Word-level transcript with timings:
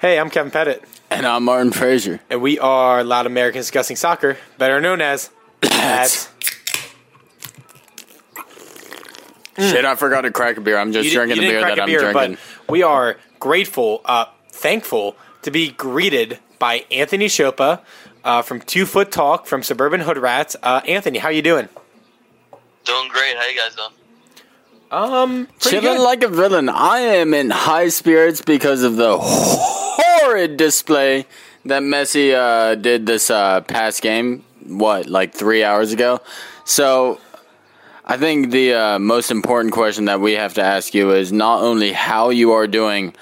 Hey, 0.00 0.18
I'm 0.18 0.30
Kevin 0.30 0.50
Pettit, 0.50 0.82
And 1.10 1.26
I'm 1.26 1.44
Martin 1.44 1.72
Frazier. 1.72 2.20
and 2.30 2.40
we 2.40 2.58
are 2.58 3.04
Loud 3.04 3.26
Americans 3.26 3.66
Discussing 3.66 3.96
Soccer, 3.96 4.38
better 4.58 4.80
known 4.80 5.00
as 5.00 5.30
Lads. 5.62 6.28
Shit, 9.58 9.84
I 9.84 9.94
forgot 9.96 10.22
to 10.22 10.30
crack 10.30 10.56
a 10.56 10.60
beer. 10.62 10.78
I'm 10.78 10.92
just 10.92 11.06
You 11.08 11.12
drinking 11.14 11.36
didn't- 11.36 11.40
the 11.40 11.46
you 11.46 11.50
beer 11.52 11.60
didn't 11.60 11.68
that 11.68 11.74
crack 11.74 11.82
I'm 11.82 11.86
beer, 11.86 12.12
drinking. 12.12 12.38
But 12.66 12.72
we 12.72 12.82
are 12.82 13.18
grateful, 13.38 14.00
uh, 14.06 14.26
thankful 14.48 15.16
to 15.42 15.50
be 15.50 15.70
greeted 15.70 16.38
by 16.58 16.86
Anthony 16.90 17.26
Chopa 17.26 17.80
uh, 18.24 18.40
from 18.42 18.60
Two 18.60 18.86
Foot 18.86 19.12
Talk 19.12 19.46
from 19.46 19.62
Suburban 19.62 20.00
Hood 20.00 20.16
Rats. 20.16 20.56
Uh, 20.62 20.80
Anthony, 20.86 21.18
how 21.18 21.28
you 21.28 21.42
doing? 21.42 21.68
Doing 22.84 23.08
great. 23.08 23.36
How 23.36 23.46
you 23.46 23.58
guys 23.58 23.74
doing? 23.76 23.90
Um, 24.90 25.46
Chilling 25.60 25.82
good. 25.82 26.02
like 26.02 26.22
a 26.24 26.28
villain. 26.28 26.68
I 26.68 26.98
am 26.98 27.32
in 27.32 27.50
high 27.50 27.88
spirits 27.88 28.42
because 28.42 28.82
of 28.82 28.96
the 28.96 29.16
horrid 29.20 30.56
display 30.56 31.26
that 31.64 31.82
Messi 31.82 32.34
uh, 32.34 32.74
did 32.74 33.06
this 33.06 33.30
uh, 33.30 33.60
past 33.62 34.02
game. 34.02 34.44
What, 34.66 35.06
like 35.06 35.32
three 35.32 35.62
hours 35.64 35.92
ago? 35.92 36.20
So, 36.64 37.20
I 38.04 38.16
think 38.16 38.50
the 38.50 38.74
uh, 38.74 38.98
most 38.98 39.30
important 39.30 39.72
question 39.72 40.06
that 40.06 40.20
we 40.20 40.32
have 40.32 40.54
to 40.54 40.62
ask 40.62 40.94
you 40.94 41.12
is 41.12 41.32
not 41.32 41.62
only 41.62 41.92
how 41.92 42.30
you 42.30 42.52
are 42.52 42.66
doing, 42.66 43.14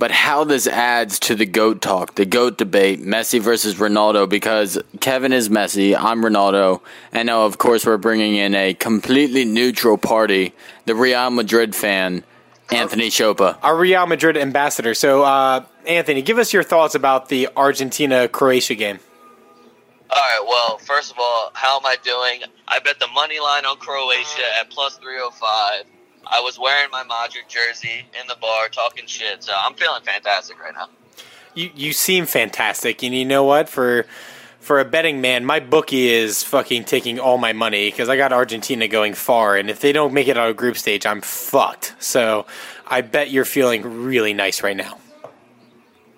but 0.00 0.10
how 0.10 0.44
this 0.44 0.66
adds 0.66 1.18
to 1.18 1.34
the 1.34 1.44
GOAT 1.44 1.82
talk, 1.82 2.14
the 2.14 2.24
GOAT 2.24 2.56
debate, 2.56 3.02
Messi 3.02 3.38
versus 3.38 3.74
Ronaldo, 3.74 4.26
because 4.26 4.78
Kevin 5.00 5.30
is 5.30 5.50
Messi, 5.50 5.94
I'm 5.94 6.22
Ronaldo, 6.22 6.80
and 7.12 7.26
now, 7.26 7.44
of 7.44 7.58
course, 7.58 7.84
we're 7.84 7.98
bringing 7.98 8.34
in 8.34 8.54
a 8.54 8.72
completely 8.72 9.44
neutral 9.44 9.98
party, 9.98 10.54
the 10.86 10.94
Real 10.94 11.28
Madrid 11.28 11.76
fan, 11.76 12.24
Anthony 12.70 13.10
Chopa. 13.10 13.58
our 13.62 13.76
Real 13.76 14.06
Madrid 14.06 14.38
ambassador. 14.38 14.94
So, 14.94 15.22
uh, 15.22 15.66
Anthony, 15.86 16.22
give 16.22 16.38
us 16.38 16.54
your 16.54 16.62
thoughts 16.62 16.94
about 16.94 17.28
the 17.28 17.50
Argentina 17.54 18.26
Croatia 18.26 18.76
game. 18.76 19.00
All 20.08 20.16
right. 20.16 20.44
Well, 20.48 20.78
first 20.78 21.12
of 21.12 21.18
all, 21.18 21.50
how 21.52 21.78
am 21.78 21.84
I 21.84 21.96
doing? 22.02 22.40
I 22.66 22.78
bet 22.78 22.98
the 22.98 23.06
money 23.08 23.38
line 23.38 23.66
on 23.66 23.76
Croatia 23.76 24.42
at 24.60 24.70
plus 24.70 24.96
three 24.96 25.18
hundred 25.18 25.34
five. 25.34 25.84
I 26.26 26.40
was 26.40 26.58
wearing 26.58 26.90
my 26.90 27.04
Modric 27.04 27.48
jersey 27.48 28.06
in 28.20 28.26
the 28.28 28.36
bar, 28.40 28.68
talking 28.68 29.06
shit. 29.06 29.42
So 29.42 29.52
I'm 29.58 29.74
feeling 29.74 30.02
fantastic 30.02 30.60
right 30.60 30.74
now. 30.74 30.88
You 31.54 31.70
you 31.74 31.92
seem 31.92 32.26
fantastic, 32.26 33.02
and 33.02 33.14
you 33.14 33.24
know 33.24 33.44
what? 33.44 33.68
For 33.68 34.06
for 34.60 34.78
a 34.78 34.84
betting 34.84 35.20
man, 35.20 35.44
my 35.44 35.58
bookie 35.58 36.08
is 36.08 36.42
fucking 36.44 36.84
taking 36.84 37.18
all 37.18 37.38
my 37.38 37.52
money 37.52 37.90
because 37.90 38.08
I 38.08 38.16
got 38.16 38.32
Argentina 38.32 38.86
going 38.86 39.14
far, 39.14 39.56
and 39.56 39.70
if 39.70 39.80
they 39.80 39.92
don't 39.92 40.12
make 40.12 40.28
it 40.28 40.36
out 40.36 40.50
of 40.50 40.56
group 40.56 40.76
stage, 40.76 41.06
I'm 41.06 41.20
fucked. 41.20 41.94
So 41.98 42.46
I 42.86 43.00
bet 43.00 43.30
you're 43.30 43.44
feeling 43.44 44.04
really 44.04 44.34
nice 44.34 44.62
right 44.62 44.76
now. 44.76 44.98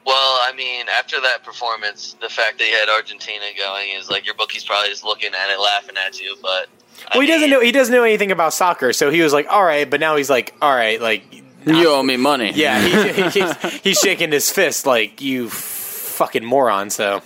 Well, 0.04 0.40
I 0.42 0.52
mean, 0.56 0.86
after 0.88 1.20
that 1.20 1.44
performance, 1.44 2.16
the 2.20 2.28
fact 2.28 2.58
that 2.58 2.66
you 2.66 2.74
had 2.74 2.88
Argentina 2.88 3.44
going 3.56 3.92
is 3.92 4.10
like 4.10 4.26
your 4.26 4.34
bookie's 4.34 4.64
probably 4.64 4.90
just 4.90 5.04
looking 5.04 5.30
at 5.32 5.50
it, 5.50 5.60
laughing 5.60 5.94
at 6.04 6.20
you. 6.20 6.36
But 6.42 6.66
Well, 7.14 7.20
he 7.20 7.26
doesn't 7.26 7.50
know 7.50 7.60
he 7.60 7.72
doesn't 7.72 7.94
know 7.94 8.04
anything 8.04 8.30
about 8.30 8.54
soccer, 8.54 8.92
so 8.92 9.10
he 9.10 9.20
was 9.22 9.32
like, 9.32 9.46
"All 9.50 9.64
right," 9.64 9.88
but 9.88 10.00
now 10.00 10.16
he's 10.16 10.30
like, 10.30 10.54
"All 10.62 10.74
right," 10.74 11.00
like, 11.00 11.22
You 11.66 11.90
owe 11.90 12.02
me 12.02 12.16
money. 12.16 12.52
yeah, 12.54 12.80
he, 12.80 13.12
he, 13.12 13.22
he's, 13.40 13.72
he's 13.82 13.98
shaking 13.98 14.32
his 14.32 14.50
fist 14.50 14.86
like 14.86 15.20
you 15.20 15.48
fucking 15.50 16.44
moron. 16.44 16.90
So 16.90 17.22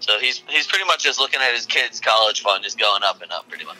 So 0.00 0.18
he's 0.18 0.42
he's 0.48 0.66
pretty 0.66 0.84
much 0.86 1.02
just 1.04 1.18
looking 1.18 1.40
at 1.40 1.54
his 1.54 1.66
kid's 1.66 2.00
college 2.00 2.42
fund 2.42 2.64
just 2.64 2.78
going 2.78 3.02
up 3.02 3.22
and 3.22 3.30
up, 3.32 3.48
pretty 3.48 3.64
much. 3.64 3.76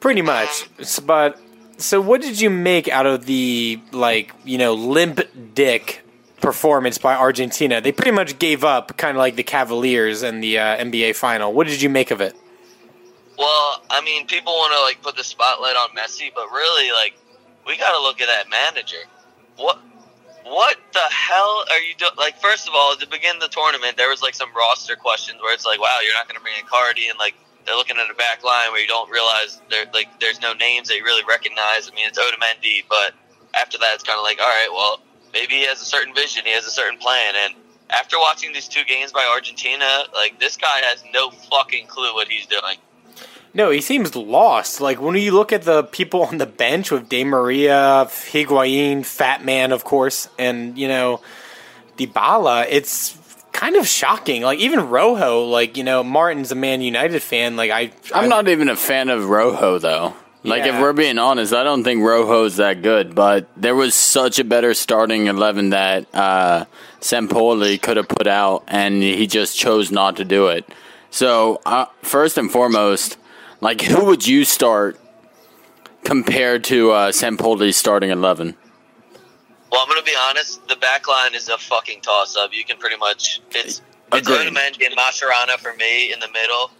Pretty 0.00 0.22
much. 0.22 0.68
But 1.04 1.40
so 1.78 2.00
what 2.00 2.20
did 2.22 2.40
you 2.40 2.50
make 2.50 2.88
out 2.88 3.06
of 3.06 3.26
the 3.26 3.80
like, 3.92 4.32
you 4.44 4.58
know, 4.58 4.74
limp 4.74 5.20
dick 5.54 6.02
performance 6.40 6.98
by 6.98 7.14
Argentina? 7.16 7.80
They 7.80 7.92
pretty 7.92 8.12
much 8.12 8.38
gave 8.38 8.64
up 8.64 8.96
kind 8.96 9.16
of 9.16 9.18
like 9.18 9.36
the 9.36 9.42
Cavaliers 9.42 10.22
in 10.22 10.40
the 10.40 10.58
uh, 10.58 10.76
NBA 10.76 11.16
final. 11.16 11.52
What 11.52 11.66
did 11.66 11.80
you 11.82 11.88
make 11.90 12.10
of 12.10 12.20
it? 12.20 12.36
Well, 13.38 13.82
I 13.90 14.00
mean, 14.00 14.26
people 14.26 14.52
want 14.52 14.72
to 14.72 14.80
like 14.80 15.02
put 15.02 15.16
the 15.16 15.24
spotlight 15.24 15.76
on 15.76 15.90
Messi, 15.90 16.32
but 16.34 16.48
really, 16.50 16.92
like, 16.92 17.14
we 17.66 17.76
got 17.76 17.92
to 17.92 18.00
look 18.00 18.20
at 18.20 18.28
that 18.28 18.48
manager. 18.48 19.04
What, 19.56 19.78
what 20.44 20.76
the 20.92 21.06
hell 21.10 21.64
are 21.70 21.80
you 21.80 21.94
doing? 21.98 22.12
Like, 22.16 22.40
first 22.40 22.68
of 22.68 22.74
all, 22.74 22.96
to 22.96 23.06
begin 23.08 23.38
the 23.38 23.48
tournament, 23.48 23.96
there 23.96 24.08
was 24.08 24.22
like 24.22 24.34
some 24.34 24.54
roster 24.54 24.96
questions 24.96 25.38
where 25.42 25.52
it's 25.52 25.66
like, 25.66 25.80
wow, 25.80 25.98
you're 26.02 26.14
not 26.14 26.28
going 26.28 26.36
to 26.36 26.42
bring 26.42 26.54
in 26.58 26.64
Icardi, 26.64 27.10
and 27.10 27.18
like 27.18 27.34
they're 27.66 27.76
looking 27.76 27.96
at 27.98 28.08
a 28.08 28.14
back 28.14 28.44
line 28.44 28.70
where 28.72 28.80
you 28.80 28.86
don't 28.86 29.10
realize 29.10 29.60
there 29.70 29.84
like 29.92 30.08
there's 30.20 30.40
no 30.40 30.54
names 30.54 30.88
that 30.88 30.96
you 30.96 31.04
really 31.04 31.24
recognize. 31.28 31.90
I 31.90 31.94
mean, 31.94 32.08
it's 32.08 32.18
Otamendi, 32.18 32.84
but 32.88 33.12
after 33.52 33.76
that, 33.78 33.92
it's 33.94 34.04
kind 34.04 34.18
of 34.18 34.24
like, 34.24 34.40
all 34.40 34.46
right, 34.46 34.70
well, 34.72 35.00
maybe 35.32 35.54
he 35.54 35.66
has 35.66 35.82
a 35.82 35.84
certain 35.84 36.14
vision, 36.14 36.44
he 36.44 36.52
has 36.52 36.64
a 36.64 36.70
certain 36.70 36.98
plan, 36.98 37.34
and 37.44 37.54
after 37.90 38.18
watching 38.18 38.52
these 38.52 38.68
two 38.68 38.84
games 38.84 39.12
by 39.12 39.28
Argentina, 39.30 40.04
like 40.14 40.38
this 40.40 40.56
guy 40.56 40.80
has 40.82 41.02
no 41.12 41.30
fucking 41.30 41.86
clue 41.86 42.14
what 42.14 42.28
he's 42.28 42.46
doing. 42.46 42.78
No, 43.56 43.70
he 43.70 43.80
seems 43.80 44.14
lost. 44.14 44.82
Like 44.82 45.00
when 45.00 45.16
you 45.16 45.32
look 45.32 45.50
at 45.50 45.62
the 45.62 45.82
people 45.84 46.22
on 46.24 46.36
the 46.36 46.44
bench 46.46 46.90
with 46.90 47.08
Di 47.08 47.24
Maria, 47.24 48.04
Higuain, 48.06 49.02
Fat 49.04 49.44
Man, 49.46 49.72
of 49.72 49.82
course, 49.82 50.28
and 50.38 50.76
you 50.76 50.88
know, 50.88 51.22
Dybala, 51.96 52.66
it's 52.68 53.16
kind 53.52 53.76
of 53.76 53.88
shocking. 53.88 54.42
Like 54.42 54.58
even 54.58 54.90
Rojo, 54.90 55.44
like 55.44 55.78
you 55.78 55.84
know, 55.84 56.04
Martin's 56.04 56.52
a 56.52 56.54
Man 56.54 56.82
United 56.82 57.22
fan. 57.22 57.56
Like 57.56 57.70
I, 57.70 57.90
I'm 58.14 58.28
not 58.28 58.46
even 58.48 58.68
a 58.68 58.76
fan 58.76 59.08
of 59.08 59.28
Rojo 59.30 59.78
though. 59.78 60.12
Like 60.44 60.66
Yeah. 60.66 60.76
if 60.76 60.82
we're 60.82 60.92
being 60.92 61.18
honest, 61.18 61.54
I 61.54 61.64
don't 61.64 61.82
think 61.82 62.02
Rojo's 62.02 62.56
that 62.58 62.82
good. 62.82 63.14
But 63.14 63.48
there 63.56 63.74
was 63.74 63.94
such 63.94 64.38
a 64.38 64.44
better 64.44 64.74
starting 64.74 65.28
eleven 65.28 65.70
that 65.70 66.06
uh, 66.14 66.66
Sampaoli 67.00 67.80
could 67.80 67.96
have 67.96 68.08
put 68.08 68.26
out, 68.26 68.64
and 68.68 69.02
he 69.02 69.26
just 69.26 69.58
chose 69.58 69.90
not 69.90 70.16
to 70.16 70.24
do 70.26 70.48
it. 70.48 70.68
So 71.10 71.62
uh, 71.64 71.86
first 72.02 72.36
and 72.36 72.52
foremost, 72.52 73.16
like 73.60 73.80
who 73.80 74.04
would 74.06 74.26
you 74.26 74.44
start 74.44 74.98
compared 76.04 76.64
to 76.64 76.92
uh, 76.92 77.12
starting 77.12 78.10
eleven? 78.10 78.56
Well, 79.70 79.80
I'm 79.82 79.88
gonna 79.88 80.02
be 80.02 80.16
honest. 80.28 80.66
The 80.68 80.76
back 80.76 81.08
line 81.08 81.34
is 81.34 81.48
a 81.48 81.58
fucking 81.58 82.00
toss 82.00 82.36
up. 82.36 82.52
You 82.52 82.64
can 82.64 82.78
pretty 82.78 82.96
much 82.96 83.40
it's 83.50 83.82
it's 84.12 84.28
Agreed. 84.28 84.48
Otamendi 84.48 84.86
and 84.86 84.96
Mascherano 84.96 85.58
for 85.58 85.74
me 85.74 86.12
in 86.12 86.20
the 86.20 86.28
middle, 86.28 86.70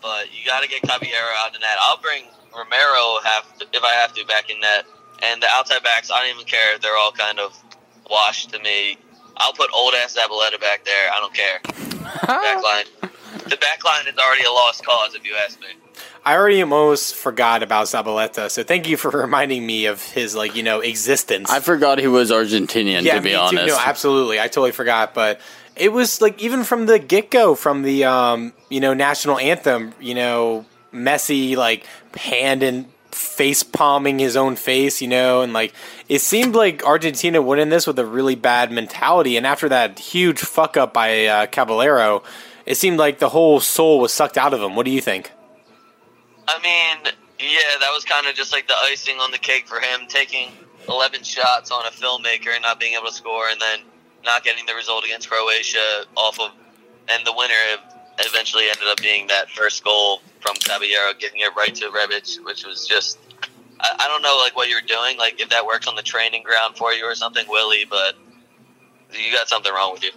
but 0.00 0.26
you 0.32 0.46
got 0.46 0.62
to 0.62 0.68
get 0.68 0.80
Caballero 0.82 1.28
out 1.38 1.54
in 1.54 1.60
that. 1.60 1.76
I'll 1.80 2.00
bring 2.00 2.24
Romero 2.56 3.20
have 3.22 3.58
to, 3.58 3.66
if 3.72 3.84
I 3.84 3.92
have 3.94 4.14
to 4.14 4.24
back 4.26 4.50
in 4.50 4.58
net, 4.60 4.84
and 5.22 5.42
the 5.42 5.46
outside 5.52 5.82
backs. 5.82 6.10
I 6.10 6.20
don't 6.20 6.34
even 6.34 6.46
care. 6.46 6.78
They're 6.78 6.96
all 6.96 7.12
kind 7.12 7.38
of 7.38 7.56
washed 8.08 8.50
to 8.52 8.58
me. 8.60 8.96
I'll 9.36 9.52
put 9.52 9.70
old 9.74 9.94
ass 9.94 10.16
Zabaleta 10.16 10.60
back 10.60 10.84
there. 10.84 11.10
I 11.12 11.20
don't 11.20 11.34
care. 11.34 11.60
back 12.26 12.62
line. 12.62 13.10
The 13.48 13.56
back 13.56 13.84
line 13.84 14.06
is 14.06 14.18
already 14.18 14.44
a 14.44 14.50
lost 14.50 14.84
cause, 14.84 15.14
if 15.14 15.24
you 15.24 15.34
ask 15.36 15.60
me. 15.60 15.68
I 16.24 16.36
already 16.36 16.60
almost 16.60 17.14
forgot 17.14 17.62
about 17.62 17.86
Zabaleta, 17.86 18.50
so 18.50 18.62
thank 18.62 18.88
you 18.88 18.96
for 18.96 19.10
reminding 19.20 19.66
me 19.66 19.86
of 19.86 20.02
his 20.02 20.34
like 20.34 20.54
you 20.54 20.62
know 20.62 20.80
existence. 20.80 21.50
I 21.50 21.60
forgot 21.60 21.98
he 21.98 22.08
was 22.08 22.30
Argentinian. 22.30 23.02
yeah, 23.02 23.16
to 23.16 23.20
be 23.20 23.34
honest, 23.34 23.66
too. 23.66 23.66
No, 23.66 23.78
absolutely, 23.78 24.40
I 24.40 24.48
totally 24.48 24.72
forgot. 24.72 25.14
But 25.14 25.40
it 25.76 25.92
was 25.92 26.20
like 26.20 26.40
even 26.40 26.64
from 26.64 26.86
the 26.86 26.98
get 26.98 27.30
go, 27.30 27.54
from 27.54 27.82
the 27.82 28.04
um, 28.04 28.52
you 28.68 28.80
know 28.80 28.94
national 28.94 29.38
anthem, 29.38 29.94
you 30.00 30.14
know 30.14 30.66
Messi 30.92 31.56
like 31.56 31.86
hand 32.14 32.62
and 32.62 32.86
face 33.12 33.62
palming 33.62 34.18
his 34.18 34.36
own 34.36 34.56
face, 34.56 35.00
you 35.02 35.08
know, 35.08 35.42
and 35.42 35.52
like 35.52 35.72
it 36.08 36.20
seemed 36.20 36.54
like 36.54 36.84
Argentina 36.84 37.40
went 37.42 37.60
in 37.60 37.68
this 37.68 37.86
with 37.86 37.98
a 37.98 38.06
really 38.06 38.34
bad 38.34 38.70
mentality, 38.70 39.36
and 39.36 39.46
after 39.46 39.68
that 39.68 39.98
huge 39.98 40.40
fuck 40.40 40.76
up 40.76 40.92
by 40.92 41.26
uh, 41.26 41.46
Caballero, 41.46 42.22
it 42.66 42.76
seemed 42.76 42.98
like 42.98 43.18
the 43.18 43.30
whole 43.30 43.60
soul 43.60 44.00
was 44.00 44.12
sucked 44.12 44.38
out 44.38 44.54
of 44.54 44.60
him. 44.60 44.76
What 44.76 44.84
do 44.84 44.92
you 44.92 45.00
think? 45.00 45.32
I 46.48 46.58
mean, 46.62 47.12
yeah, 47.38 47.78
that 47.80 47.90
was 47.92 48.04
kind 48.04 48.26
of 48.26 48.34
just 48.34 48.52
like 48.52 48.68
the 48.68 48.74
icing 48.76 49.18
on 49.18 49.30
the 49.30 49.38
cake 49.38 49.66
for 49.66 49.80
him, 49.80 50.06
taking 50.08 50.52
11 50.88 51.22
shots 51.22 51.70
on 51.70 51.86
a 51.86 51.90
filmmaker 51.90 52.52
and 52.52 52.62
not 52.62 52.80
being 52.80 52.94
able 52.94 53.06
to 53.06 53.12
score, 53.12 53.48
and 53.48 53.60
then 53.60 53.80
not 54.24 54.44
getting 54.44 54.66
the 54.66 54.74
result 54.74 55.04
against 55.04 55.30
Croatia 55.30 56.04
off 56.16 56.38
of, 56.40 56.50
and 57.08 57.26
the 57.26 57.32
winner 57.32 57.54
eventually 58.18 58.64
ended 58.68 58.88
up 58.88 59.00
being 59.00 59.26
that 59.28 59.48
first 59.50 59.82
goal 59.84 60.20
from 60.40 60.56
Caballero, 60.56 61.12
getting 61.18 61.40
it 61.40 61.50
right 61.56 61.74
to 61.74 61.86
Rebic, 61.86 62.44
which 62.44 62.66
was 62.66 62.86
just, 62.86 63.18
I, 63.80 63.96
I 63.98 64.08
don't 64.08 64.22
know, 64.22 64.38
like 64.42 64.56
what 64.56 64.68
you're 64.68 64.82
doing, 64.82 65.16
like 65.16 65.40
if 65.40 65.48
that 65.50 65.64
works 65.64 65.86
on 65.86 65.96
the 65.96 66.02
training 66.02 66.42
ground 66.42 66.76
for 66.76 66.92
you 66.92 67.04
or 67.04 67.14
something, 67.14 67.44
Willie, 67.48 67.86
but 67.88 68.14
you 69.12 69.32
got 69.32 69.48
something 69.48 69.72
wrong 69.72 69.92
with 69.92 70.04
you. 70.04 70.10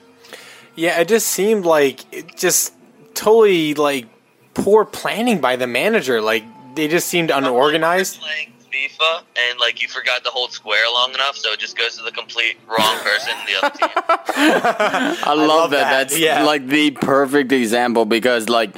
Yeah, 0.75 0.99
it 0.99 1.07
just 1.07 1.27
seemed 1.27 1.65
like 1.65 2.11
it 2.11 2.35
just 2.35 2.73
totally 3.13 3.73
like 3.75 4.07
poor 4.53 4.85
planning 4.85 5.39
by 5.41 5.55
the 5.55 5.67
manager. 5.67 6.21
Like 6.21 6.43
they 6.75 6.87
just 6.87 7.07
seemed 7.07 7.31
unorganized. 7.31 8.19
You're 8.21 8.53
FIFA 8.73 9.21
and 9.37 9.59
like 9.59 9.81
you 9.81 9.87
forgot 9.87 10.23
to 10.23 10.31
hold 10.31 10.51
square 10.51 10.83
long 10.91 11.13
enough, 11.13 11.35
so 11.35 11.51
it 11.51 11.59
just 11.59 11.77
goes 11.77 11.95
to 11.97 12.03
the 12.03 12.11
complete 12.11 12.57
wrong 12.67 12.97
person 12.99 13.33
in 13.39 13.45
the 13.45 13.65
other 13.65 13.77
team. 13.77 13.89
I 15.25 15.33
love, 15.35 15.47
love 15.47 15.71
that. 15.71 15.79
that, 15.91 16.09
That's 16.09 16.17
yeah. 16.17 16.43
like 16.43 16.65
the 16.67 16.91
perfect 16.91 17.51
example 17.51 18.05
because 18.05 18.49
like 18.49 18.75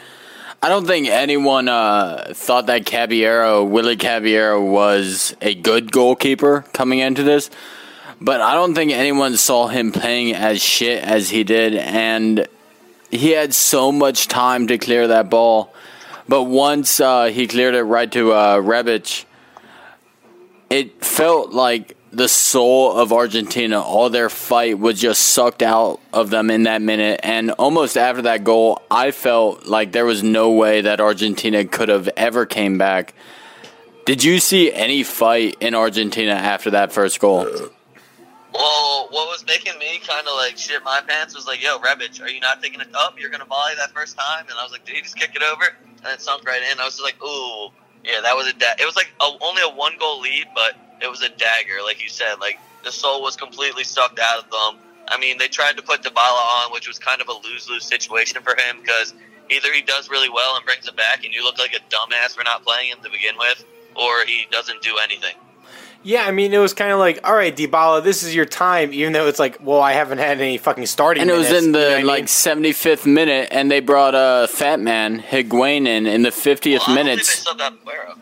I 0.62 0.68
don't 0.70 0.86
think 0.86 1.08
anyone 1.08 1.68
uh, 1.70 2.34
thought 2.34 2.66
that 2.66 2.86
Caballero, 2.86 3.64
Willie 3.64 3.96
Caballero, 3.98 4.62
was 4.64 5.36
a 5.42 5.54
good 5.56 5.92
goalkeeper 5.92 6.66
coming 6.74 7.00
into 7.00 7.24
this. 7.24 7.50
but 8.20 8.42
I 8.42 8.54
don't 8.54 8.74
think 8.74 8.92
anyone 8.92 9.38
saw 9.38 9.68
him 9.68 9.92
playing 9.92 10.34
as 10.34 10.62
shit 10.62 11.04
as 11.04 11.30
he 11.30 11.44
did, 11.44 11.76
and 11.76 12.48
he 13.16 13.32
had 13.32 13.54
so 13.54 13.92
much 13.92 14.28
time 14.28 14.68
to 14.68 14.78
clear 14.78 15.08
that 15.08 15.30
ball. 15.30 15.74
But 16.28 16.44
once 16.44 17.00
uh, 17.00 17.26
he 17.26 17.48
cleared 17.48 17.76
it 17.76 17.84
right 17.84 18.12
to 18.12 18.32
uh, 18.32 18.58
Rebic, 18.58 19.26
it 20.70 21.04
felt 21.04 21.52
like 21.52 21.96
the 22.12 22.28
soul 22.30 22.94
of 22.94 23.12
Argentina, 23.12 23.82
all 23.82 24.10
their 24.10 24.30
fight 24.30 24.80
was 24.80 25.00
just 25.00 25.22
sucked 25.22 25.62
out 25.62 26.00
of 26.14 26.30
them 26.30 26.50
in 26.50 26.64
that 26.64 26.82
minute. 26.82 27.20
And 27.24 27.52
almost 27.52 27.98
after 27.98 28.22
that 28.24 28.44
goal, 28.44 28.82
I 28.90 29.12
felt 29.12 29.68
like 29.68 29.92
there 29.92 30.06
was 30.06 30.24
no 30.24 30.52
way 30.52 30.82
that 30.82 31.02
Argentina 31.02 31.66
could 31.66 31.90
have 31.90 32.08
ever 32.16 32.46
came 32.46 32.78
back. 32.78 33.14
Did 34.06 34.24
you 34.24 34.40
see 34.40 34.72
any 34.72 35.04
fight 35.04 35.58
in 35.60 35.76
Argentina 35.76 36.32
after 36.32 36.72
that 36.72 36.94
first 36.94 37.20
goal? 37.20 37.48
Well, 38.56 39.08
what 39.12 39.28
was 39.28 39.46
making 39.46 39.78
me 39.80 40.00
kind 40.00 40.26
of 40.28 40.36
like 40.38 40.58
shit 40.58 40.82
my 40.84 41.02
pants 41.06 41.36
was 41.36 41.46
like, 41.46 41.62
yo, 41.62 41.78
Rebic, 41.80 42.22
are 42.22 42.30
you 42.30 42.40
not 42.40 42.64
taking 42.64 42.80
it 42.80 42.88
up? 42.96 43.20
You're 43.20 43.30
going 43.30 43.42
to 43.42 43.48
volley 43.48 43.74
that 43.78 43.92
first 43.92 44.18
time? 44.18 44.46
And 44.50 44.58
I 44.58 44.64
was 44.64 44.72
like, 44.72 44.86
did 44.86 44.96
he 44.96 45.02
just 45.02 45.18
kick 45.18 45.36
it 45.36 45.44
over? 45.44 45.66
And 46.04 46.14
it 46.14 46.22
sunk 46.22 46.46
right 46.46 46.62
in. 46.72 46.80
I 46.80 46.86
was 46.86 46.94
just 46.94 47.04
like, 47.04 47.22
ooh, 47.22 47.70
yeah, 48.06 48.22
that 48.22 48.34
was 48.36 48.48
a 48.48 48.54
da- 48.54 48.80
It 48.80 48.86
was 48.86 48.96
like 48.96 49.12
a, 49.20 49.30
only 49.42 49.62
a 49.62 49.70
one 49.70 49.94
goal 50.00 50.22
lead, 50.22 50.46
but 50.56 50.78
it 51.02 51.10
was 51.10 51.22
a 51.22 51.30
dagger, 51.30 51.84
like 51.84 52.02
you 52.02 52.08
said. 52.08 52.36
Like 52.40 52.58
the 52.84 52.92
soul 52.92 53.22
was 53.22 53.36
completely 53.36 53.84
sucked 53.84 54.20
out 54.20 54.46
of 54.46 54.50
them. 54.50 54.82
I 55.10 55.20
mean, 55.20 55.38
they 55.38 55.50
tried 55.50 55.76
to 55.76 55.84
put 55.84 56.02
Dybala 56.02 56.66
on, 56.66 56.72
which 56.72 56.88
was 56.88 56.98
kind 56.98 57.22
of 57.22 57.28
a 57.28 57.34
lose 57.34 57.70
lose 57.70 57.84
situation 57.84 58.42
for 58.42 58.56
him 58.56 58.80
because 58.82 59.14
either 59.50 59.72
he 59.74 59.82
does 59.82 60.10
really 60.10 60.30
well 60.30 60.56
and 60.56 60.66
brings 60.66 60.88
it 60.88 60.96
back, 60.96 61.26
and 61.26 61.34
you 61.34 61.44
look 61.44 61.60
like 61.60 61.74
a 61.74 61.82
dumbass 61.94 62.36
for 62.36 62.44
not 62.44 62.64
playing 62.64 62.90
him 62.90 63.00
to 63.04 63.10
begin 63.10 63.36
with, 63.38 63.66
or 63.96 64.26
he 64.26 64.48
doesn't 64.50 64.82
do 64.82 64.98
anything. 65.04 65.36
Yeah, 66.06 66.24
I 66.28 66.32
mean, 66.32 66.54
it 66.54 66.60
was 66.60 66.76
kind 66.76 66.92
of 66.92 67.00
like, 67.00 67.20
all 67.28 67.34
right, 67.34 67.56
Dybala, 67.56 68.04
this 68.04 68.22
is 68.22 68.36
your 68.36 68.46
time. 68.46 68.94
Even 68.94 69.12
though 69.12 69.26
it's 69.28 69.40
like, 69.40 69.58
well, 69.60 69.82
I 69.82 69.94
haven't 69.94 70.20
had 70.20 70.40
any 70.40 70.60
fucking 70.60 70.86
starting. 70.86 71.22
And 71.22 71.32
it 71.32 71.34
was 71.34 71.48
minutes, 71.48 71.66
in 71.66 71.72
the 71.72 71.80
you 71.80 71.84
know 71.86 71.90
what 71.90 71.98
mean? 71.98 72.08
like 72.08 72.26
75th 72.26 73.06
minute, 73.08 73.48
and 73.52 73.72
they 73.72 73.80
brought 73.80 74.14
a 74.14 74.18
uh, 74.18 74.48
fat 74.48 74.80
man 74.80 75.20
Higuain 75.20 75.88
in 75.88 76.06
in 76.06 76.22
the 76.22 76.30
50th 76.30 76.46
Well, 76.46 76.46
I 76.46 76.62
don't 76.62 76.86
think 76.86 76.96
minutes. 77.08 77.44
they 77.44 77.52
subbed 77.52 77.60
out 77.62 77.74
Aguero. 77.84 78.20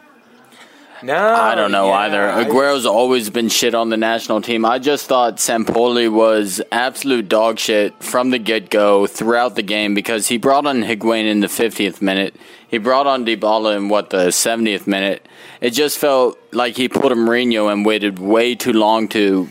No, 1.04 1.16
I 1.16 1.56
don't 1.56 1.72
know 1.72 1.88
yeah, 1.88 1.98
either. 2.00 2.30
I- 2.30 2.46
Aguero's 2.46 2.86
always 2.86 3.30
been 3.30 3.50
shit 3.50 3.76
on 3.76 3.90
the 3.90 3.98
national 3.98 4.42
team. 4.42 4.66
I 4.66 4.80
just 4.80 5.08
thought 5.08 5.38
Sampaoli 5.38 6.12
was 6.12 6.62
absolute 6.72 7.28
dog 7.28 7.60
shit 7.60 8.02
from 8.02 8.30
the 8.30 8.40
get 8.40 8.70
go 8.70 9.06
throughout 9.06 9.56
the 9.56 9.64
game 9.64 9.94
because 9.94 10.28
he 10.28 10.38
brought 10.38 10.66
on 10.66 10.82
Higuain 10.84 11.26
in 11.26 11.42
the 11.42 11.48
50th 11.48 12.02
minute. 12.02 12.36
He 12.68 12.78
brought 12.78 13.06
on 13.06 13.26
Dybala 13.26 13.76
in 13.78 13.90
what 13.90 14.10
the 14.10 14.28
70th 14.28 14.88
minute. 14.88 15.28
It 15.62 15.72
just 15.72 15.98
felt 15.98 16.38
like 16.52 16.76
he 16.76 16.88
put 16.90 17.12
a 17.12 17.16
Mourinho 17.16 17.72
and 17.72 17.86
waited 17.86 18.18
way 18.20 18.56
too 18.56 18.74
long 18.74 19.08
to 19.10 19.48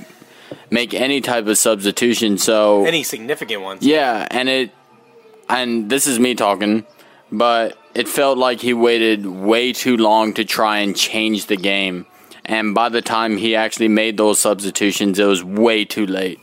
make 0.70 0.94
any 0.94 1.20
type 1.20 1.46
of 1.46 1.58
substitution. 1.58 2.38
So 2.38 2.84
any 2.86 3.02
significant 3.02 3.62
ones. 3.62 3.84
yeah, 3.84 4.26
and 4.30 4.48
it 4.48 4.70
and 5.48 5.90
this 5.90 6.06
is 6.06 6.18
me 6.18 6.34
talking, 6.34 6.86
but 7.32 7.78
it 7.94 8.06
felt 8.06 8.36
like 8.36 8.60
he 8.60 8.74
waited 8.74 9.26
way 9.26 9.72
too 9.72 9.96
long 9.96 10.34
to 10.34 10.44
try 10.44 10.78
and 10.78 10.94
change 10.94 11.46
the 11.46 11.56
game. 11.56 12.06
And 12.44 12.74
by 12.74 12.90
the 12.90 13.00
time 13.00 13.38
he 13.38 13.56
actually 13.56 13.88
made 13.88 14.16
those 14.18 14.38
substitutions, 14.38 15.18
it 15.18 15.24
was 15.24 15.42
way 15.42 15.84
too 15.84 16.06
late. 16.06 16.38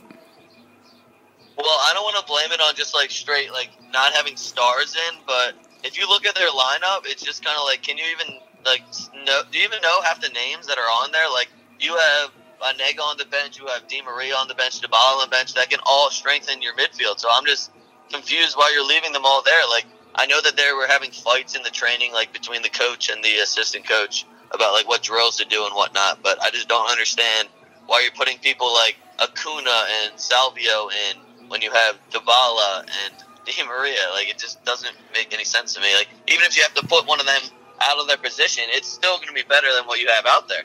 Well, 1.56 1.66
I 1.68 1.92
don't 1.94 2.04
want 2.04 2.16
to 2.18 2.26
blame 2.26 2.50
it 2.52 2.60
on 2.60 2.74
just 2.74 2.94
like 2.94 3.10
straight 3.10 3.52
like 3.52 3.70
not 3.92 4.12
having 4.14 4.36
stars 4.36 4.96
in, 4.96 5.20
but 5.26 5.54
if 5.84 5.98
you 5.98 6.08
look 6.08 6.26
at 6.26 6.34
their 6.34 6.48
lineup, 6.48 7.02
it's 7.04 7.22
just 7.22 7.44
kind 7.44 7.56
of 7.56 7.64
like, 7.64 7.82
can 7.82 7.96
you 7.96 8.04
even 8.10 8.38
like 8.64 8.82
know? 9.26 9.42
Do 9.50 9.58
you 9.58 9.64
even 9.64 9.80
know 9.82 10.00
half 10.02 10.20
the 10.20 10.30
names 10.30 10.66
that 10.66 10.78
are 10.78 10.90
on 11.02 11.12
there? 11.12 11.28
Like 11.30 11.48
you 11.78 11.96
have 11.96 12.30
Banega 12.60 13.00
on 13.00 13.16
the 13.18 13.26
bench, 13.26 13.58
you 13.58 13.66
have 13.66 13.86
Di 13.88 14.02
Maria 14.02 14.34
on 14.34 14.48
the 14.48 14.54
bench, 14.54 14.80
Dybala 14.80 15.20
on 15.20 15.28
the 15.28 15.30
bench. 15.30 15.54
That 15.54 15.70
can 15.70 15.80
all 15.84 16.10
strengthen 16.10 16.62
your 16.62 16.74
midfield. 16.74 17.20
So 17.20 17.28
I'm 17.30 17.44
just 17.44 17.70
confused 18.10 18.56
why 18.56 18.72
you're 18.74 18.86
leaving 18.86 19.12
them 19.12 19.24
all 19.24 19.42
there. 19.42 19.62
Like 19.68 19.86
I 20.14 20.26
know 20.26 20.40
that 20.40 20.56
they 20.56 20.72
were 20.72 20.86
having 20.86 21.10
fights 21.10 21.54
in 21.54 21.62
the 21.62 21.70
training, 21.70 22.12
like 22.12 22.32
between 22.32 22.62
the 22.62 22.68
coach 22.68 23.10
and 23.10 23.22
the 23.24 23.36
assistant 23.38 23.88
coach 23.88 24.26
about 24.50 24.72
like 24.72 24.88
what 24.88 25.02
drills 25.02 25.36
to 25.38 25.44
do 25.44 25.64
and 25.64 25.74
whatnot. 25.74 26.22
But 26.22 26.42
I 26.42 26.50
just 26.50 26.68
don't 26.68 26.90
understand 26.90 27.48
why 27.86 28.00
you're 28.00 28.12
putting 28.12 28.38
people 28.38 28.72
like 28.72 28.96
Acuna 29.20 29.86
and 30.04 30.14
Salvio 30.14 30.90
in 31.10 31.48
when 31.48 31.62
you 31.62 31.70
have 31.70 31.98
Dybala 32.10 32.80
and 32.80 33.14
Di 33.46 33.64
Maria. 33.66 34.10
Like 34.12 34.28
it 34.28 34.38
just 34.38 34.64
doesn't 34.64 34.94
make 35.14 35.32
any 35.32 35.44
sense 35.44 35.74
to 35.74 35.80
me. 35.80 35.94
Like 35.94 36.08
even 36.28 36.44
if 36.44 36.56
you 36.56 36.62
have 36.62 36.74
to 36.74 36.86
put 36.86 37.06
one 37.06 37.20
of 37.20 37.26
them 37.26 37.42
out 37.82 37.98
of 37.98 38.08
their 38.08 38.16
position, 38.16 38.64
it's 38.68 38.88
still 38.88 39.16
going 39.16 39.28
to 39.28 39.34
be 39.34 39.42
better 39.42 39.68
than 39.74 39.86
what 39.86 40.00
you 40.00 40.08
have 40.08 40.26
out 40.26 40.48
there. 40.48 40.62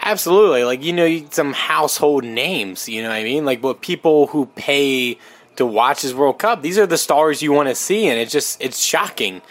Absolutely. 0.00 0.64
Like, 0.64 0.82
you 0.82 0.92
know, 0.92 1.26
some 1.30 1.52
household 1.52 2.24
names, 2.24 2.88
you 2.88 3.02
know 3.02 3.08
what 3.08 3.16
I 3.16 3.24
mean? 3.24 3.44
Like, 3.44 3.62
what 3.62 3.80
people 3.80 4.28
who 4.28 4.46
pay 4.46 5.18
to 5.58 5.66
watch 5.66 6.02
this 6.02 6.14
World 6.14 6.38
Cup, 6.38 6.62
these 6.62 6.78
are 6.78 6.86
the 6.86 6.98
stars 6.98 7.42
you 7.42 7.52
want 7.52 7.68
to 7.68 7.74
see, 7.74 8.08
and 8.08 8.18
it's 8.18 8.32
just, 8.32 8.60
it's 8.60 8.82
shocking. 8.82 9.42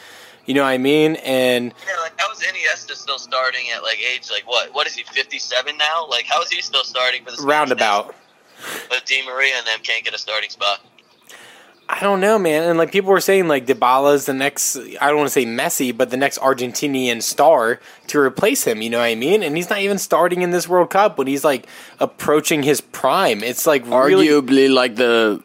You 0.45 0.54
know 0.54 0.63
what 0.63 0.69
I 0.69 0.77
mean? 0.77 1.18
And 1.18 1.74
Yeah, 1.86 2.01
like 2.01 2.13
how 2.18 2.31
is 2.31 2.39
Iniesta 2.39 2.94
still 2.94 3.19
starting 3.19 3.69
at 3.75 3.83
like 3.83 4.00
age 4.00 4.31
like 4.31 4.48
what? 4.48 4.74
What 4.74 4.88
is 4.88 4.95
he? 4.95 5.04
Fifty 5.04 5.39
seven 5.39 5.77
now? 5.77 6.07
Like 6.07 6.24
how 6.24 6.42
is 6.42 6.50
he 6.50 6.62
still 6.62 6.86
starting 6.86 7.25
for 7.25 7.31
the 7.31 7.38
Spanish 7.38 7.54
roundabout. 7.54 8.15
But 8.89 9.06
Di 9.06 9.25
Maria 9.25 9.56
and 9.57 9.68
them 9.68 9.80
can't 9.83 10.06
get 10.06 10.13
a 10.13 10.18
starting 10.18 10.50
spot. 10.50 10.80
I 11.89 12.01
don't 12.01 12.19
know, 12.19 12.38
man. 12.38 12.63
And 12.63 12.77
like 12.77 12.92
people 12.92 13.12
were 13.12 13.21
saying, 13.21 13.48
like 13.48 13.65
Dybala's 13.65 14.25
the 14.25 14.33
next. 14.33 14.77
I 14.77 15.07
don't 15.07 15.18
want 15.18 15.27
to 15.27 15.33
say 15.33 15.45
Messi, 15.45 15.95
but 15.95 16.09
the 16.09 16.18
next 16.18 16.38
Argentinian 16.39 17.21
star 17.21 17.80
to 18.07 18.19
replace 18.19 18.65
him. 18.65 18.81
You 18.81 18.89
know 18.89 19.00
what 19.00 19.06
I 19.06 19.15
mean? 19.15 19.42
And 19.42 19.56
he's 19.56 19.69
not 19.69 19.80
even 19.80 19.98
starting 19.98 20.42
in 20.42 20.51
this 20.51 20.68
World 20.68 20.89
Cup 20.89 21.18
when 21.18 21.27
he's 21.27 21.45
like 21.45 21.68
approaching 22.00 22.63
his 22.63 22.81
prime. 22.81 23.42
It's 23.42 23.65
like 23.65 23.86
really, 23.86 24.27
Arguably, 24.27 24.74
like 24.74 24.95
the 24.95 25.42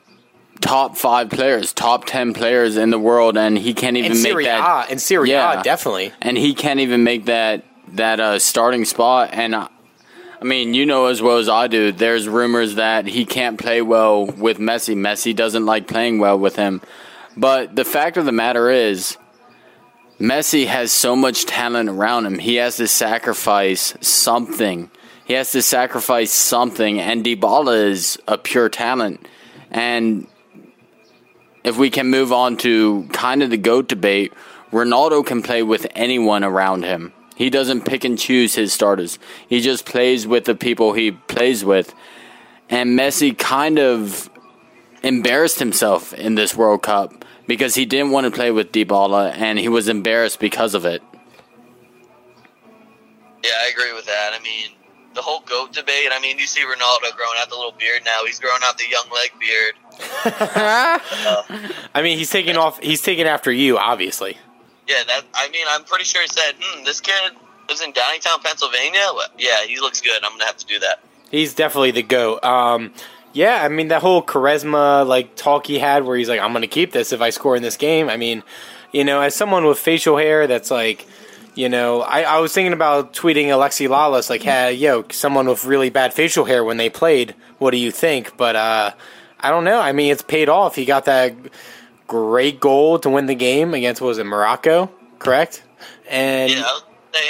top 0.62 0.96
five 0.96 1.28
players, 1.28 1.74
top 1.74 2.06
ten 2.06 2.32
players 2.32 2.78
in 2.78 2.88
the 2.90 2.98
world, 2.98 3.36
and 3.36 3.58
he 3.58 3.74
can't 3.74 3.98
even 3.98 4.12
make 4.12 4.20
Serie 4.20 4.44
that. 4.44 4.88
A, 4.88 4.92
in 4.92 4.98
Serie 4.98 5.30
Yeah. 5.30 5.60
A, 5.60 5.62
definitely. 5.62 6.12
and 6.22 6.38
he 6.38 6.54
can't 6.54 6.80
even 6.80 7.04
make 7.04 7.26
that 7.26 7.64
that 7.88 8.20
uh, 8.20 8.38
starting 8.38 8.86
spot. 8.86 9.30
And 9.32 9.54
uh, 9.54 9.68
I 10.40 10.44
mean, 10.44 10.72
you 10.72 10.86
know 10.86 11.06
as 11.06 11.20
well 11.20 11.36
as 11.36 11.48
I 11.48 11.66
do, 11.66 11.92
there's 11.92 12.26
rumors 12.28 12.76
that 12.76 13.06
he 13.06 13.26
can't 13.26 13.58
play 13.58 13.82
well 13.82 14.24
with 14.24 14.58
Messi. 14.58 14.96
Messi 14.96 15.36
doesn't 15.36 15.66
like 15.66 15.86
playing 15.86 16.18
well 16.18 16.38
with 16.38 16.56
him. 16.56 16.80
But 17.36 17.76
the 17.76 17.84
fact 17.84 18.16
of 18.16 18.24
the 18.24 18.32
matter 18.32 18.70
is, 18.70 19.16
Messi 20.20 20.66
has 20.66 20.92
so 20.92 21.16
much 21.16 21.46
talent 21.46 21.88
around 21.88 22.26
him. 22.26 22.38
He 22.38 22.56
has 22.56 22.76
to 22.76 22.86
sacrifice 22.86 23.94
something. 24.00 24.90
He 25.24 25.34
has 25.34 25.52
to 25.52 25.62
sacrifice 25.62 26.32
something, 26.32 27.00
and 27.00 27.24
Dybala 27.24 27.88
is 27.88 28.18
a 28.28 28.36
pure 28.36 28.68
talent. 28.68 29.26
And 29.70 30.26
if 31.64 31.76
we 31.78 31.90
can 31.90 32.10
move 32.10 32.32
on 32.32 32.56
to 32.58 33.08
kind 33.12 33.42
of 33.42 33.50
the 33.50 33.56
GOAT 33.56 33.88
debate, 33.88 34.32
Ronaldo 34.72 35.24
can 35.24 35.42
play 35.42 35.62
with 35.62 35.86
anyone 35.94 36.44
around 36.44 36.84
him. 36.84 37.12
He 37.36 37.50
doesn't 37.50 37.86
pick 37.86 38.04
and 38.04 38.18
choose 38.18 38.54
his 38.54 38.72
starters. 38.72 39.18
He 39.48 39.60
just 39.60 39.86
plays 39.86 40.26
with 40.26 40.44
the 40.44 40.54
people 40.54 40.92
he 40.92 41.12
plays 41.12 41.64
with. 41.64 41.94
And 42.68 42.98
Messi 42.98 43.36
kind 43.36 43.78
of 43.78 44.30
embarrassed 45.02 45.58
himself 45.58 46.12
in 46.14 46.34
this 46.36 46.54
World 46.54 46.82
Cup 46.82 47.24
because 47.46 47.74
he 47.74 47.84
didn't 47.84 48.12
want 48.12 48.24
to 48.24 48.30
play 48.30 48.50
with 48.50 48.72
Dybala 48.72 49.36
and 49.36 49.58
he 49.58 49.68
was 49.68 49.88
embarrassed 49.88 50.40
because 50.40 50.74
of 50.74 50.84
it. 50.84 51.02
Yeah, 53.44 53.50
I 53.60 53.70
agree 53.72 53.92
with 53.92 54.06
that. 54.06 54.32
I 54.34 54.42
mean, 54.42 54.70
the 55.14 55.22
whole 55.22 55.40
goat 55.40 55.72
debate. 55.72 56.08
I 56.12 56.20
mean, 56.20 56.38
you 56.38 56.46
see 56.46 56.60
Ronaldo 56.60 57.16
growing 57.16 57.38
out 57.38 57.48
the 57.48 57.56
little 57.56 57.74
beard 57.78 58.02
now. 58.04 58.20
He's 58.26 58.40
growing 58.40 58.60
out 58.62 58.78
the 58.78 58.88
young 58.88 59.06
leg 59.10 59.30
beard. 59.40 59.74
I 61.94 62.02
mean, 62.02 62.18
he's 62.18 62.30
taking 62.30 62.56
off. 62.56 62.78
He's 62.80 63.02
taking 63.02 63.26
after 63.26 63.52
you, 63.52 63.78
obviously. 63.78 64.36
Yeah, 64.88 65.04
that. 65.06 65.22
I 65.34 65.48
mean, 65.50 65.66
I'm 65.68 65.84
pretty 65.84 66.04
sure 66.04 66.22
he 66.22 66.28
said, 66.28 66.54
"Hmm, 66.60 66.84
this 66.84 67.00
kid 67.00 67.32
lives 67.68 67.82
in 67.82 67.92
Downingtown, 67.92 68.42
Pennsylvania." 68.42 69.06
Yeah, 69.38 69.64
he 69.64 69.80
looks 69.80 70.00
good. 70.00 70.22
I'm 70.24 70.32
gonna 70.32 70.46
have 70.46 70.56
to 70.58 70.66
do 70.66 70.78
that. 70.80 71.00
He's 71.30 71.54
definitely 71.54 71.92
the 71.92 72.02
goat. 72.02 72.44
Um, 72.44 72.92
yeah, 73.32 73.62
I 73.62 73.68
mean 73.68 73.88
that 73.88 74.02
whole 74.02 74.22
charisma 74.22 75.06
like 75.06 75.36
talk 75.36 75.66
he 75.66 75.78
had, 75.78 76.04
where 76.04 76.16
he's 76.16 76.28
like, 76.28 76.40
"I'm 76.40 76.52
going 76.52 76.62
to 76.62 76.68
keep 76.68 76.92
this 76.92 77.12
if 77.12 77.20
I 77.20 77.30
score 77.30 77.56
in 77.56 77.62
this 77.62 77.76
game." 77.76 78.08
I 78.08 78.16
mean, 78.16 78.42
you 78.92 79.04
know, 79.04 79.20
as 79.20 79.34
someone 79.34 79.64
with 79.64 79.78
facial 79.78 80.18
hair, 80.18 80.46
that's 80.46 80.70
like, 80.70 81.06
you 81.54 81.68
know, 81.68 82.02
I, 82.02 82.22
I 82.22 82.38
was 82.38 82.52
thinking 82.52 82.72
about 82.72 83.12
tweeting 83.12 83.46
Alexi 83.46 83.88
Lalas 83.88 84.30
like, 84.30 84.42
"Hey, 84.42 84.72
yo, 84.72 85.04
someone 85.10 85.46
with 85.46 85.64
really 85.64 85.90
bad 85.90 86.14
facial 86.14 86.44
hair 86.44 86.64
when 86.64 86.76
they 86.76 86.90
played, 86.90 87.34
what 87.58 87.70
do 87.70 87.76
you 87.76 87.90
think?" 87.90 88.36
But 88.36 88.56
uh, 88.56 88.92
I 89.40 89.50
don't 89.50 89.64
know. 89.64 89.80
I 89.80 89.92
mean, 89.92 90.10
it's 90.12 90.22
paid 90.22 90.48
off. 90.48 90.76
He 90.76 90.84
got 90.84 91.04
that 91.06 91.34
great 92.06 92.60
goal 92.60 92.98
to 93.00 93.10
win 93.10 93.26
the 93.26 93.34
game 93.34 93.74
against 93.74 94.00
what 94.00 94.08
was 94.08 94.18
it 94.18 94.26
Morocco, 94.26 94.90
correct? 95.18 95.62
And 96.08 96.50
Yeah, 96.50 96.78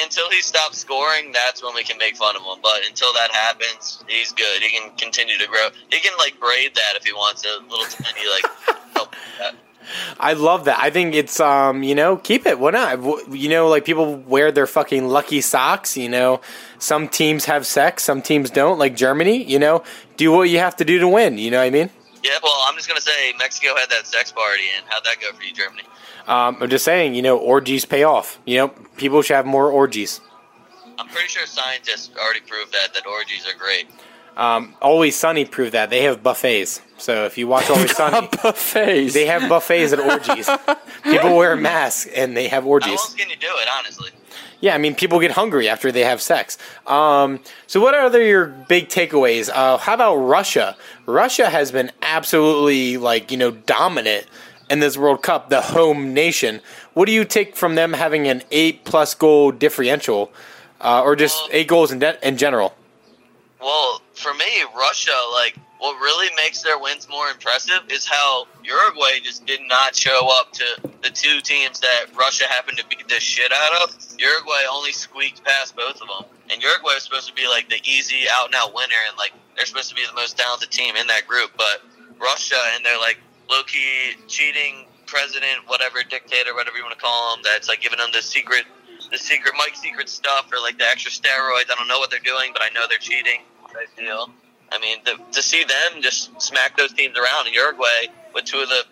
until 0.03 0.31
he 0.31 0.41
stops 0.43 0.79
scoring, 0.79 1.33
that's 1.33 1.63
when 1.63 1.75
we 1.75 1.83
can 1.83 1.99
make 1.99 2.17
fun 2.17 2.37
of 2.37 2.43
him. 2.43 2.59
But 2.63 2.83
until 2.89 3.13
that 3.15 3.31
happens, 3.33 4.05
he's 4.09 4.33
good. 4.33 4.63
He 4.63 4.71
can 4.71 4.91
continue 4.97 5.39
to 5.39 5.47
grow. 5.47 5.69
He 5.91 6.01
can 6.01 6.13
like 6.19 6.39
braid 6.39 6.75
that 6.75 6.97
if 6.97 7.05
he 7.05 7.13
wants 7.13 7.45
a 7.45 7.63
little 7.69 7.87
tiny 7.87 8.29
like. 8.31 8.45
help 8.95 9.15
that. 9.39 9.55
I 10.19 10.33
love 10.35 10.65
that. 10.67 10.79
I 10.79 10.91
think 10.91 11.15
it's 11.15 11.41
um, 11.41 11.83
you 11.83 11.95
know, 11.95 12.17
keep 12.17 12.47
it. 12.47 12.59
Why 12.59 12.71
not? 12.71 13.33
You 13.33 13.49
know, 13.49 13.69
like 13.69 13.85
people 13.85 14.17
wear 14.17 14.53
their 14.53 14.67
fucking 14.67 15.09
lucky 15.09 15.41
socks. 15.41 15.97
You 15.97 16.09
know, 16.09 16.41
some 16.79 17.09
teams 17.09 17.45
have 17.47 17.67
sex, 17.67 18.03
some 18.03 18.23
teams 18.23 18.51
don't. 18.51 18.79
Like 18.79 18.97
Germany, 18.97 19.43
you 19.45 19.59
know, 19.59 19.85
do 20.17 20.33
what 20.33 20.49
you 20.49 20.59
have 20.59 20.77
to 20.77 20.85
do 20.85 20.99
to 20.99 21.09
win. 21.09 21.39
You 21.39 21.51
know 21.51 21.59
what 21.59 21.65
I 21.65 21.71
mean? 21.71 21.91
Yeah, 22.23 22.39
well, 22.43 22.55
I'm 22.67 22.77
just 22.77 22.89
gonna 22.89 23.01
say 23.01 23.33
Mexico 23.39 23.75
had 23.75 23.91
that 23.91 24.07
sex 24.07 24.31
party, 24.31 24.65
and 24.77 24.87
how'd 24.89 25.05
that 25.05 25.17
go 25.21 25.33
for 25.33 25.43
you, 25.43 25.53
Germany? 25.53 25.83
Um, 26.29 26.57
I'm 26.61 26.71
just 26.71 26.85
saying, 26.85 27.15
you 27.15 27.23
know, 27.23 27.37
orgies 27.37 27.85
pay 27.85 28.05
off. 28.05 28.39
You 28.45 28.59
know, 28.59 28.69
people 28.97 29.23
should 29.23 29.35
have 29.35 29.47
more 29.47 29.71
orgies. 29.71 30.21
I'm 30.99 31.09
pretty 31.09 31.29
sure 31.29 31.47
scientists 31.47 32.11
already 32.17 32.41
proved 32.41 32.73
that 32.73 32.95
that 32.95 33.07
orgies 33.07 33.47
are 33.47 33.59
great. 33.59 33.89
Um, 34.37 34.75
Always 34.81 35.17
Sunny 35.17 35.45
proved 35.45 35.73
that 35.73 35.91
they 35.91 36.03
have 36.03 36.23
buffets. 36.23 36.81
So 36.99 37.25
if 37.27 37.37
you 37.37 37.47
watch 37.47 37.69
Always 37.69 37.95
Sunny, 37.97 38.29
buffets. 38.43 39.13
they 39.15 39.27
have 39.27 39.49
buffets 39.49 39.93
at 39.93 40.01
orgies. 40.01 40.49
people 41.05 41.37
wear 41.37 41.57
masks 41.57 42.07
and 42.15 42.37
they 42.37 42.49
have 42.49 42.67
orgies. 42.67 42.87
How 42.87 42.93
orgies. 42.93 43.01
else 43.05 43.15
can 43.15 43.31
you 43.31 43.37
do 43.37 43.49
it, 43.49 43.69
honestly? 43.79 44.11
Yeah, 44.61 44.77
I 44.77 44.79
mean, 44.79 44.95
people 44.95 45.19
get 45.19 45.33
hungry 45.33 45.69
after 45.69 45.91
they 45.91 46.03
have 46.05 46.23
sex. 46.23 46.57
Um, 46.87 47.41
so, 47.67 47.81
what 47.81 47.95
are 47.95 48.03
other 48.03 48.25
your 48.25 48.47
big 48.47 48.89
takeaways? 48.89 49.51
Uh, 49.53 49.77
how 49.77 49.95
about 49.95 50.15
Russia? 50.15 50.77
Russia 51.05 51.51
has 51.51 51.73
been 51.73 51.91
absolutely 52.01 52.97
like 52.97 53.33
you 53.33 53.37
know 53.37 53.51
dominant 53.51 54.27
in 54.71 54.79
this 54.79 54.97
World 54.97 55.21
Cup, 55.23 55.51
the 55.51 55.61
home 55.61 56.15
nation. 56.15 56.61
What 56.95 57.07
do 57.07 57.13
you 57.13 57.25
take 57.25 57.57
from 57.57 57.75
them 57.75 57.93
having 57.93 58.29
an 58.29 58.45
eight 58.53 58.85
plus 58.85 59.15
goal 59.15 59.51
differential, 59.51 60.33
uh, 60.81 61.03
or 61.03 61.17
just 61.17 61.37
eight 61.51 61.67
goals 61.67 61.91
in, 61.91 61.99
de- 61.99 62.27
in 62.27 62.37
general? 62.37 62.73
Well, 63.61 64.01
for 64.23 64.33
me, 64.35 64.65
Russia, 64.75 65.19
like, 65.33 65.57
what 65.79 65.99
really 65.99 66.33
makes 66.37 66.63
their 66.63 66.79
wins 66.79 67.09
more 67.09 67.27
impressive 67.29 67.83
is 67.91 68.07
how 68.07 68.47
Uruguay 68.63 69.19
just 69.23 69.45
did 69.47 69.61
not 69.67 69.97
show 69.97 70.31
up 70.39 70.53
to 70.53 70.65
the 71.03 71.11
two 71.11 71.41
teams 71.41 71.81
that 71.81 72.07
Russia 72.17 72.45
happened 72.47 72.79
to 72.79 72.87
beat 72.87 73.09
the 73.09 73.19
shit 73.19 73.51
out 73.53 73.83
of. 73.83 73.97
Uruguay 74.17 74.63
only 74.71 74.93
squeaked 74.93 75.43
past 75.43 75.75
both 75.75 76.01
of 76.01 76.07
them. 76.07 76.31
And 76.51 76.63
Uruguay 76.63 76.95
was 76.95 77.03
supposed 77.03 77.27
to 77.27 77.35
be, 77.35 77.49
like, 77.49 77.69
the 77.69 77.81
easy 77.85 78.25
out 78.31 78.47
and 78.47 78.55
out 78.55 78.73
winner, 78.75 79.03
and, 79.09 79.19
like, 79.19 79.33
they're 79.57 79.67
supposed 79.67 79.89
to 79.89 79.97
be 79.97 80.07
the 80.07 80.15
most 80.15 80.39
talented 80.39 80.71
team 80.71 80.95
in 80.95 81.09
that 81.09 81.27
group. 81.27 81.51
But 81.57 81.83
Russia 82.21 82.63
and 82.77 82.87
their, 82.87 82.99
like, 82.99 83.19
low 83.51 83.65
key 83.65 84.15
cheating 84.29 84.87
president, 85.07 85.67
whatever, 85.67 85.99
dictator, 86.09 86.55
whatever 86.55 86.77
you 86.77 86.85
want 86.85 86.97
to 86.97 87.03
call 87.03 87.35
him, 87.35 87.43
that's, 87.43 87.69
like, 87.69 87.81
giving 87.81 87.99
them 87.99 88.11
the 88.13 88.23
secret. 88.23 88.65
The 89.11 89.19
secret 89.19 89.53
Mike 89.59 89.77
Secret 89.77 90.09
stuff 90.09 90.49
or 90.53 90.61
like 90.61 90.79
the 90.79 90.89
extra 90.89 91.11
steroids. 91.11 91.69
I 91.71 91.75
don't 91.77 91.89
know 91.89 91.99
what 91.99 92.09
they're 92.11 92.21
doing, 92.21 92.51
but 92.55 92.63
I 92.63 92.71
know 92.71 92.87
they're 92.89 92.97
cheating 92.97 93.43
type 93.73 93.89
deal. 93.97 94.31
I 94.71 94.79
mean, 94.79 94.99
to 95.33 95.43
see 95.43 95.65
them 95.65 96.01
just 96.01 96.41
smack 96.41 96.77
those 96.77 96.93
teams 96.93 97.17
around 97.19 97.47
in 97.47 97.53
Uruguay 97.53 98.09
with 98.35 98.45
two 98.45 98.59
of 98.59 98.69
the 98.69 98.85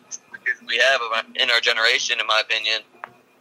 we 0.66 0.78
have 0.78 1.26
in 1.36 1.50
our 1.50 1.60
generation, 1.60 2.18
in 2.20 2.26
my 2.26 2.40
opinion, 2.40 2.80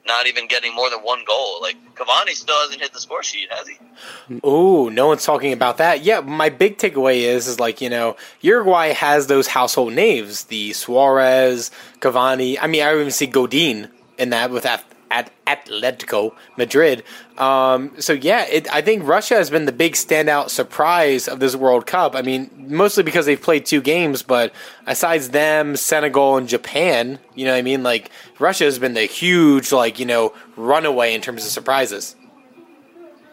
not 0.06 0.28
even 0.28 0.48
getting 0.48 0.74
more 0.74 0.90
than 0.90 1.00
one 1.00 1.24
goal. 1.26 1.62
Like 1.62 1.78
Cavani 1.96 2.32
still 2.32 2.60
hasn't 2.62 2.82
hit 2.82 2.94
the 2.94 3.00
score 3.00 3.24
sheet, 3.24 3.48
has 3.52 3.68
he? 3.68 4.48
Ooh, 4.48 4.90
no 4.90 5.08
one's 5.08 5.26
talking 5.26 5.54
about 5.54 5.78
that. 5.78 6.04
Yeah, 6.04 6.22
my 6.22 6.50
big 6.50 6.78
takeaway 6.78 7.22
is 7.22 7.48
is 7.48 7.60
like 7.60 7.82
you 7.82 7.90
know 7.90 8.16
Uruguay 8.42 8.90
has 8.90 9.28
those 9.28 9.48
household 9.48 9.94
names, 9.94 10.46
the 10.46 10.74
Suarez, 10.74 11.72
Cavani. 12.00 12.58
I 12.60 12.68
mean, 12.68 12.84
I 12.84 12.94
even 12.94 13.12
see 13.12 13.28
Godin 13.28 13.90
in 14.18 14.32
that 14.32 14.52
with 14.52 14.66
at, 14.66 14.84
at 15.12 15.32
Atletico 15.46 16.34
Madrid. 16.58 17.04
Um, 17.38 17.94
so 18.00 18.14
yeah, 18.14 18.46
it, 18.46 18.72
I 18.74 18.82
think 18.82 19.08
Russia 19.08 19.36
has 19.36 19.50
been 19.50 19.66
the 19.66 19.72
big 19.72 19.94
standout 19.94 20.50
surprise 20.50 21.28
of 21.28 21.40
this 21.40 21.56
World 21.56 21.86
Cup. 21.86 22.16
I 22.16 22.22
mean, 22.22 22.50
mostly 22.56 23.04
because 23.04 23.26
they've 23.26 23.42
played 23.42 23.66
two 23.66 23.82
games, 23.82 24.24
but 24.24 24.54
asides 24.86 25.30
them, 25.30 25.76
Senegal 25.76 26.38
and 26.38 26.48
Japan, 26.48 27.20
you 27.36 27.46
know 27.46 27.52
what 27.52 27.58
I 27.58 27.64
mean? 27.64 27.84
Like 27.84 28.12
Russia 28.40 28.66
has 28.66 28.80
been 28.80 28.94
the 28.94 29.06
huge 29.06 29.72
like 29.72 30.00
you 30.00 30.06
know 30.06 30.34
runaway 30.56 31.14
in 31.14 31.22
terms 31.22 31.46
of 31.46 31.52
surprises. 31.52 32.16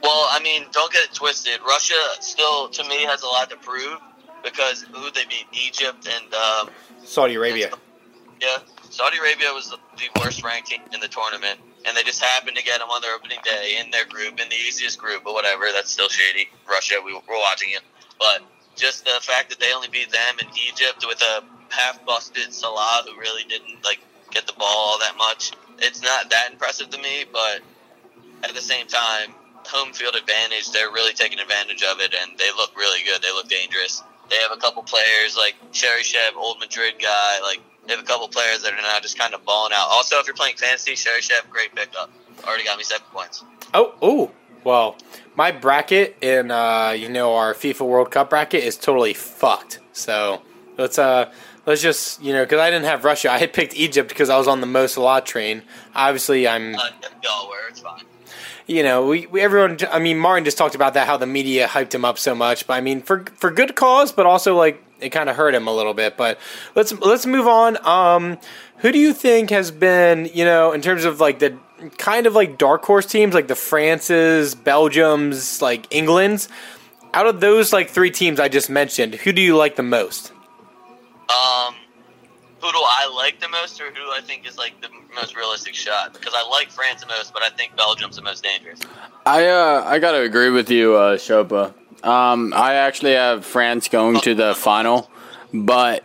Well, 0.02 0.28
I 0.30 0.40
mean, 0.40 0.66
don't 0.70 0.92
get 0.92 1.04
it 1.04 1.14
twisted. 1.14 1.58
Russia 1.66 1.94
still, 2.20 2.68
to 2.68 2.84
me, 2.84 3.04
has 3.04 3.22
a 3.22 3.26
lot 3.26 3.50
to 3.50 3.56
prove 3.56 3.98
because 4.44 4.82
who 4.82 5.10
they 5.10 5.24
beat? 5.24 5.46
Egypt 5.52 6.08
and 6.08 6.34
um, 6.34 6.70
Saudi 7.04 7.34
Arabia. 7.34 7.70
Yeah, 8.40 8.58
Saudi 8.90 9.18
Arabia 9.18 9.52
was 9.52 9.70
the 9.70 10.20
worst 10.20 10.44
ranked 10.44 10.68
team 10.68 10.80
in 10.92 11.00
the 11.00 11.08
tournament, 11.08 11.58
and 11.84 11.96
they 11.96 12.02
just 12.02 12.22
happened 12.22 12.56
to 12.56 12.62
get 12.62 12.80
them 12.80 12.90
on 12.90 13.00
their 13.00 13.14
opening 13.14 13.38
day 13.44 13.78
in 13.80 13.90
their 13.90 14.04
group, 14.04 14.40
in 14.40 14.48
the 14.48 14.56
easiest 14.56 14.98
group, 14.98 15.24
but 15.24 15.32
whatever. 15.32 15.66
That's 15.72 15.90
still 15.90 16.08
shady. 16.08 16.48
Russia, 16.68 16.96
we, 17.04 17.14
we're 17.14 17.40
watching 17.40 17.70
it, 17.70 17.82
but 18.18 18.42
just 18.76 19.04
the 19.04 19.18
fact 19.22 19.48
that 19.50 19.58
they 19.58 19.72
only 19.72 19.88
beat 19.88 20.10
them 20.10 20.36
in 20.38 20.46
Egypt 20.68 21.04
with 21.06 21.20
a 21.22 21.44
half 21.70 22.04
busted 22.04 22.52
Salah 22.52 23.04
who 23.06 23.18
really 23.18 23.44
didn't 23.44 23.84
like 23.84 24.00
get 24.30 24.46
the 24.46 24.52
ball 24.52 24.66
all 24.68 24.98
that 25.00 25.16
much. 25.16 25.52
It's 25.78 26.02
not 26.02 26.30
that 26.30 26.52
impressive 26.52 26.90
to 26.90 26.98
me, 26.98 27.24
but 27.32 27.60
at 28.44 28.54
the 28.54 28.60
same 28.60 28.86
time, 28.86 29.34
home 29.66 29.92
field 29.92 30.14
advantage. 30.14 30.70
They're 30.70 30.90
really 30.90 31.12
taking 31.12 31.38
advantage 31.38 31.82
of 31.82 32.00
it, 32.00 32.14
and 32.14 32.38
they 32.38 32.50
look 32.56 32.76
really 32.76 33.02
good. 33.04 33.22
They 33.22 33.32
look 33.32 33.48
dangerous. 33.48 34.02
They 34.30 34.36
have 34.36 34.52
a 34.52 34.60
couple 34.60 34.82
players 34.82 35.36
like 35.36 35.54
Cheryshev, 35.72 36.36
old 36.36 36.58
Madrid 36.60 36.94
guy. 37.00 37.40
Like 37.42 37.60
they 37.86 37.94
have 37.94 38.02
a 38.02 38.06
couple 38.06 38.28
players 38.28 38.62
that 38.62 38.72
are 38.72 38.76
now 38.76 38.98
just 39.00 39.18
kind 39.18 39.34
of 39.34 39.44
balling 39.44 39.72
out. 39.74 39.88
Also, 39.90 40.18
if 40.18 40.26
you're 40.26 40.34
playing 40.34 40.56
fantasy, 40.56 40.92
Cheryshev, 40.92 41.48
great 41.50 41.74
pickup. 41.74 42.10
Already 42.44 42.64
got 42.64 42.76
me 42.78 42.84
seven 42.84 43.06
points. 43.12 43.44
Oh, 43.74 43.94
oh. 44.02 44.30
Well, 44.64 44.96
my 45.36 45.52
bracket 45.52 46.16
in 46.20 46.50
uh, 46.50 46.90
you 46.90 47.08
know 47.08 47.34
our 47.36 47.54
FIFA 47.54 47.86
World 47.86 48.10
Cup 48.10 48.30
bracket 48.30 48.64
is 48.64 48.76
totally 48.76 49.14
fucked. 49.14 49.78
So 49.92 50.42
let's 50.76 50.98
uh 50.98 51.30
let's 51.66 51.80
just 51.80 52.20
you 52.20 52.32
know 52.32 52.44
because 52.44 52.58
I 52.58 52.70
didn't 52.70 52.86
have 52.86 53.04
Russia, 53.04 53.30
I 53.36 53.38
had 53.38 53.52
picked 53.52 53.76
Egypt 53.76 54.08
because 54.08 54.28
I 54.28 54.36
was 54.36 54.48
on 54.48 54.60
the 54.60 54.66
Mo 54.66 54.86
Salah 54.88 55.20
train. 55.22 55.62
Obviously, 55.94 56.48
I'm 56.48 56.74
Uh, 56.74 56.90
go 57.22 57.48
where 57.48 57.68
it's 57.68 57.78
fine. 57.80 58.02
you 58.66 58.82
know 58.82 59.06
we, 59.06 59.26
we 59.26 59.40
everyone. 59.40 59.78
I 59.92 60.00
mean, 60.00 60.18
Martin 60.18 60.44
just 60.44 60.58
talked 60.58 60.74
about 60.74 60.94
that 60.94 61.06
how 61.06 61.16
the 61.16 61.26
media 61.26 61.68
hyped 61.68 61.94
him 61.94 62.04
up 62.04 62.18
so 62.18 62.34
much, 62.34 62.66
but 62.66 62.74
I 62.74 62.80
mean 62.80 63.02
for 63.02 63.24
for 63.36 63.52
good 63.52 63.76
cause, 63.76 64.10
but 64.10 64.26
also 64.26 64.56
like 64.56 64.82
it 65.00 65.10
kind 65.10 65.28
of 65.28 65.36
hurt 65.36 65.54
him 65.54 65.66
a 65.66 65.74
little 65.74 65.94
bit. 65.94 66.16
But 66.16 66.38
let's 66.74 66.92
let's 67.00 67.26
move 67.26 67.46
on. 67.46 67.84
Um, 67.86 68.38
who 68.78 68.92
do 68.92 68.98
you 68.98 69.12
think 69.12 69.50
has 69.50 69.70
been 69.70 70.30
you 70.32 70.44
know 70.44 70.72
in 70.72 70.82
terms 70.82 71.04
of 71.04 71.20
like 71.20 71.38
the 71.38 71.56
kind 71.98 72.26
of 72.26 72.34
like 72.34 72.58
dark 72.58 72.84
horse 72.84 73.06
teams 73.06 73.34
like 73.34 73.48
the 73.48 73.56
France's, 73.56 74.54
Belgium's, 74.54 75.60
like 75.62 75.86
England's? 75.90 76.48
Out 77.14 77.26
of 77.26 77.40
those 77.40 77.72
like 77.72 77.88
three 77.88 78.10
teams 78.10 78.38
I 78.38 78.48
just 78.48 78.68
mentioned, 78.68 79.14
who 79.14 79.32
do 79.32 79.40
you 79.40 79.56
like 79.56 79.76
the 79.76 79.82
most? 79.82 80.32
Um, 81.28 81.74
who 82.60 82.72
do 82.72 82.78
I 82.78 83.10
like 83.14 83.40
the 83.40 83.48
most, 83.48 83.80
or 83.80 83.90
who 83.90 84.10
I 84.12 84.20
think 84.22 84.46
is 84.46 84.58
like 84.58 84.80
the 84.80 84.88
most 85.14 85.36
realistic 85.36 85.74
shot? 85.74 86.12
Because 86.12 86.34
I 86.36 86.46
like 86.48 86.70
France 86.70 87.00
the 87.00 87.06
most, 87.06 87.32
but 87.32 87.42
I 87.42 87.48
think 87.50 87.76
Belgium's 87.76 88.16
the 88.16 88.22
most 88.22 88.42
dangerous. 88.42 88.80
I 89.24 89.46
uh 89.46 89.82
I 89.86 89.98
gotta 89.98 90.20
agree 90.20 90.50
with 90.50 90.70
you, 90.70 90.94
uh, 90.94 91.16
Shopa. 91.16 91.72
Um, 92.02 92.52
I 92.54 92.74
actually 92.74 93.14
have 93.14 93.44
France 93.44 93.88
going 93.88 94.20
to 94.20 94.34
the 94.34 94.54
final, 94.54 95.10
but 95.52 96.04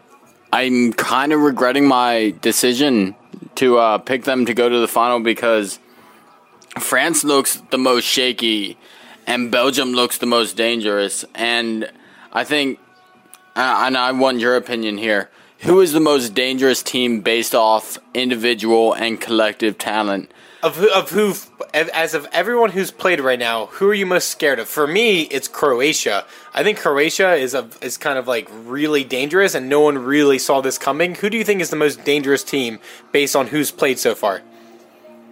I'm 0.52 0.94
kind 0.94 1.32
of 1.34 1.42
regretting 1.42 1.88
my 1.88 2.34
decision 2.42 3.16
to 3.56 3.78
uh, 3.78 3.98
pick 4.00 4.24
them 4.24 4.46
to 4.46 4.54
go 4.54 4.70
to 4.70 4.80
the 4.80 4.88
final 4.88 5.20
because 5.20 5.80
France 6.80 7.24
looks 7.24 7.62
the 7.70 7.78
most 7.78 8.06
shaky 8.06 8.78
and 9.28 9.52
Belgium 9.52 9.94
looks 9.94 10.18
the 10.18 10.26
most 10.26 10.58
dangerous. 10.58 11.26
And 11.36 11.92
I 12.34 12.44
think, 12.44 12.80
uh, 13.56 13.84
and 13.86 13.98
I 13.98 14.12
want 14.12 14.40
your 14.40 14.56
opinion 14.56 14.98
here. 14.98 15.30
Who 15.60 15.80
is 15.80 15.94
the 15.94 16.00
most 16.00 16.34
dangerous 16.34 16.82
team 16.82 17.22
based 17.22 17.54
off 17.54 18.00
individual 18.14 18.94
and 18.94 19.22
collective 19.22 19.78
talent? 19.78 20.32
Of 20.63 20.75
who, 20.75 20.91
of 20.91 21.10
who, 21.10 21.34
as 21.74 22.13
of 22.13 22.27
everyone 22.32 22.70
who's 22.72 22.91
played 22.91 23.20
right 23.20 23.39
now, 23.39 23.65
who 23.68 23.89
are 23.89 23.96
you 23.96 24.06
most 24.06 24.27
scared 24.27 24.60
of? 24.60 24.68
For 24.68 24.86
me, 24.86 25.22
it's 25.24 25.48
Croatia. 25.48 26.24
I 26.53 26.62
think 26.62 26.77
Croatia 26.77 27.34
is 27.34 27.56
a 27.56 27.68
is 27.82 27.98
kind 27.98 28.20
of 28.20 28.27
like 28.27 28.48
really 28.51 29.03
dangerous, 29.03 29.56
and 29.56 29.70
no 29.70 29.80
one 29.80 29.98
really 29.98 30.38
saw 30.38 30.62
this 30.62 30.77
coming. 30.77 31.15
Who 31.15 31.32
do 31.32 31.38
you 31.38 31.44
think 31.44 31.62
is 31.62 31.72
the 31.72 31.75
most 31.75 32.06
dangerous 32.06 32.44
team 32.44 32.80
based 33.12 33.36
on 33.36 33.48
who's 33.48 33.72
played 33.72 33.98
so 33.98 34.13
far? 34.13 34.44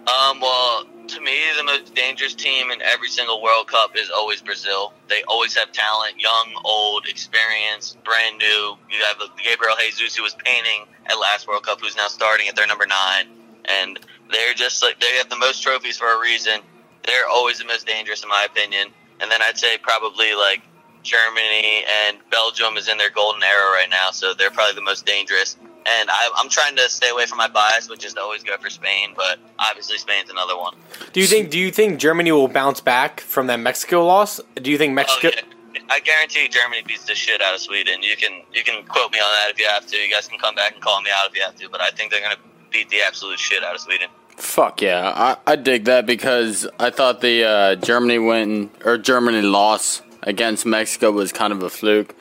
Um, 0.08 0.40
well, 0.42 0.86
to 1.10 1.22
me, 1.22 1.38
the 1.56 1.64
most 1.64 1.94
dangerous 1.94 2.34
team 2.34 2.72
in 2.72 2.82
every 2.82 3.10
single 3.10 3.44
World 3.44 3.68
Cup 3.68 3.96
is 3.96 4.10
always 4.10 4.42
Brazil. 4.42 4.94
They 5.10 5.22
always 5.28 5.56
have 5.56 5.72
talent, 5.72 6.20
young, 6.20 6.54
old, 6.66 7.06
experienced, 7.08 8.04
brand 8.04 8.40
new. 8.40 8.78
You 8.90 9.04
have 9.08 9.22
Gabriel 9.44 9.76
Jesus, 9.80 10.16
who 10.16 10.24
was 10.24 10.36
painting 10.44 10.86
at 11.06 11.20
last 11.20 11.48
World 11.48 11.64
Cup, 11.64 11.82
who's 11.82 11.96
now 11.96 12.08
starting 12.08 12.48
at 12.48 12.56
their 12.56 12.66
number 12.66 12.88
nine, 12.88 13.28
and 13.66 14.00
they're 14.32 14.54
just 14.54 14.82
like 14.84 15.00
they 15.00 15.16
have 15.18 15.30
the 15.30 15.38
most 15.38 15.62
trophies 15.64 15.98
for 15.98 16.08
a 16.08 16.20
reason. 16.22 16.62
They're 17.06 17.28
always 17.32 17.60
the 17.60 17.66
most 17.66 17.88
dangerous, 17.88 18.24
in 18.24 18.30
my 18.30 18.46
opinion. 18.50 18.88
And 19.22 19.30
then 19.32 19.42
I'd 19.42 19.58
say 19.58 19.78
probably 19.82 20.34
like 20.36 20.62
Germany 21.04 21.84
and 22.06 22.18
Belgium 22.30 22.78
is 22.78 22.88
in 22.88 22.98
their 22.98 23.10
golden 23.10 23.42
era 23.44 23.72
right 23.72 23.90
now, 23.90 24.12
so 24.12 24.34
they're 24.34 24.52
probably 24.52 24.76
the 24.76 24.82
most 24.82 25.06
dangerous. 25.06 25.56
And 25.62 26.10
I, 26.10 26.30
I'm 26.38 26.50
trying 26.50 26.76
to 26.76 26.90
stay 26.90 27.10
away 27.10 27.26
from 27.26 27.38
my 27.38 27.48
bias, 27.48 27.90
which 27.90 28.06
is 28.06 28.14
to 28.14 28.22
always 28.22 28.44
go 28.44 28.58
for 28.58 28.70
Spain, 28.70 29.14
but 29.16 29.40
obviously 29.58 29.98
Spain's 29.98 30.30
another 30.30 30.58
one. 30.58 30.76
Do 31.14 31.20
you 31.22 31.26
think? 31.26 31.50
Do 31.50 31.58
you 31.58 31.72
think 31.72 32.00
Germany 32.00 32.32
will 32.32 32.48
bounce 32.50 32.82
back 32.82 33.22
from 33.22 33.48
that 33.48 33.60
Mexico 33.60 34.06
loss? 34.06 34.40
Do 34.56 34.70
you 34.72 34.78
think 34.78 34.92
Oh, 34.92 34.96
Mexico? 34.96 35.30
yeah. 35.36 35.42
I 35.90 36.00
guarantee 36.02 36.48
Germany 36.50 36.84
beats 36.86 37.06
the 37.06 37.16
shit 37.16 37.42
out 37.42 37.56
of 37.56 37.62
Sweden. 37.62 38.04
You 38.04 38.16
can 38.18 38.44
you 38.54 38.64
can 38.64 38.84
quote 38.86 39.12
me 39.12 39.20
on 39.20 39.32
that 39.42 39.52
if 39.52 39.60
you 39.60 39.66
have 39.68 39.88
to. 39.88 39.98
You 39.98 40.12
guys 40.14 40.28
can 40.28 40.38
come 40.38 40.54
back 40.54 40.74
and 40.74 40.82
call 40.84 41.02
me 41.02 41.10
out 41.14 41.30
if 41.30 41.36
you 41.36 41.42
have 41.44 41.56
to, 41.56 41.70
but 41.70 41.82
I 41.82 41.90
think 41.92 42.12
they're 42.12 42.22
gonna 42.22 42.36
beat 42.72 42.90
the 42.90 43.02
absolute 43.02 43.40
shit 43.40 43.64
out 43.64 43.76
of 43.76 43.82
Sweden. 43.82 44.10
Fuck 44.38 44.82
yeah, 44.82 45.12
I, 45.16 45.38
I 45.46 45.56
dig 45.58 45.86
that 45.86 46.06
because 46.06 46.68
I 46.80 46.92
thought 46.92 47.20
the 47.22 47.44
uh, 47.44 47.76
Germany 47.76 48.20
win 48.20 48.70
or 48.86 48.98
Germany 48.98 49.42
loss 49.42 50.02
against 50.24 50.66
Mexico 50.66 51.12
was 51.12 51.34
kind 51.34 51.52
of 51.52 51.62
a 51.62 51.70
fluke, 51.70 52.16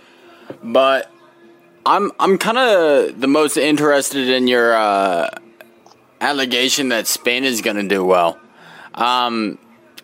but 0.63 1.11
I'm 1.87 2.11
I'm 2.19 2.39
kind 2.39 2.59
of 2.59 3.21
the 3.21 3.29
most 3.29 3.57
interested 3.57 4.29
in 4.29 4.49
your 4.49 4.75
uh, 4.75 5.31
allegation 6.21 6.89
that 6.89 7.07
Spain 7.07 7.45
is 7.45 7.61
going 7.61 7.77
to 7.77 7.87
do 7.87 8.05
well. 8.05 8.39
Um, 8.95 9.59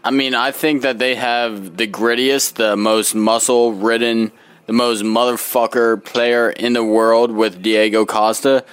I 0.04 0.10
mean, 0.10 0.34
I 0.34 0.50
think 0.50 0.82
that 0.82 0.98
they 0.98 1.14
have 1.14 1.76
the 1.76 1.88
grittiest, 1.88 2.54
the 2.54 2.76
most 2.76 3.14
muscle 3.14 3.72
ridden, 3.72 4.32
the 4.66 4.72
most 4.72 5.02
motherfucker 5.02 6.02
player 6.04 6.50
in 6.50 6.74
the 6.74 6.84
world 6.84 7.32
with 7.32 7.62
Diego 7.62 8.06
Costa, 8.06 8.64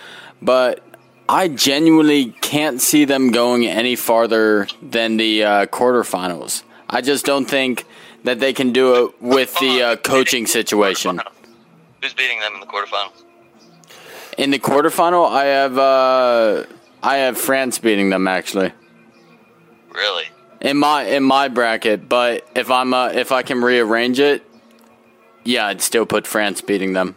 but 0.42 0.84
I 1.32 1.48
genuinely 1.48 2.36
can't 2.42 2.82
see 2.82 3.06
them 3.06 3.32
going 3.32 3.66
any 3.66 3.96
farther 3.96 4.68
than 4.82 5.16
the 5.16 5.46
uh, 5.46 5.66
quarterfinals. 5.68 6.64
I 6.90 7.00
just 7.00 7.26
don't 7.26 7.46
think 7.46 7.86
that 8.26 8.42
they 8.42 8.52
can 8.52 8.74
do 8.74 9.06
it 9.06 9.22
with 9.22 9.58
the 9.60 9.82
uh, 9.82 9.96
coaching 9.96 10.46
situation. 10.46 11.22
Who's 12.02 12.14
beating 12.14 12.42
them 12.42 12.56
in 12.56 12.60
the 12.60 12.66
quarterfinals? 12.66 13.24
In 14.38 14.52
the 14.52 14.60
quarterfinal, 14.60 15.32
I 15.32 15.46
have 15.46 15.78
uh, 15.78 16.66
I 17.02 17.16
have 17.18 17.38
France 17.38 17.80
beating 17.80 18.10
them 18.10 18.28
actually 18.28 18.74
Really? 19.94 20.26
in 20.60 20.76
my 20.76 21.04
in 21.04 21.24
my 21.24 21.48
bracket. 21.48 22.10
But 22.10 22.46
if 22.56 22.70
I'm 22.70 22.94
uh, 22.94 23.08
if 23.08 23.32
I 23.32 23.42
can 23.42 23.62
rearrange 23.62 24.20
it, 24.20 24.44
yeah, 25.46 25.68
I'd 25.68 25.80
still 25.82 26.06
put 26.06 26.28
France 26.28 26.60
beating 26.60 26.92
them. 26.92 27.16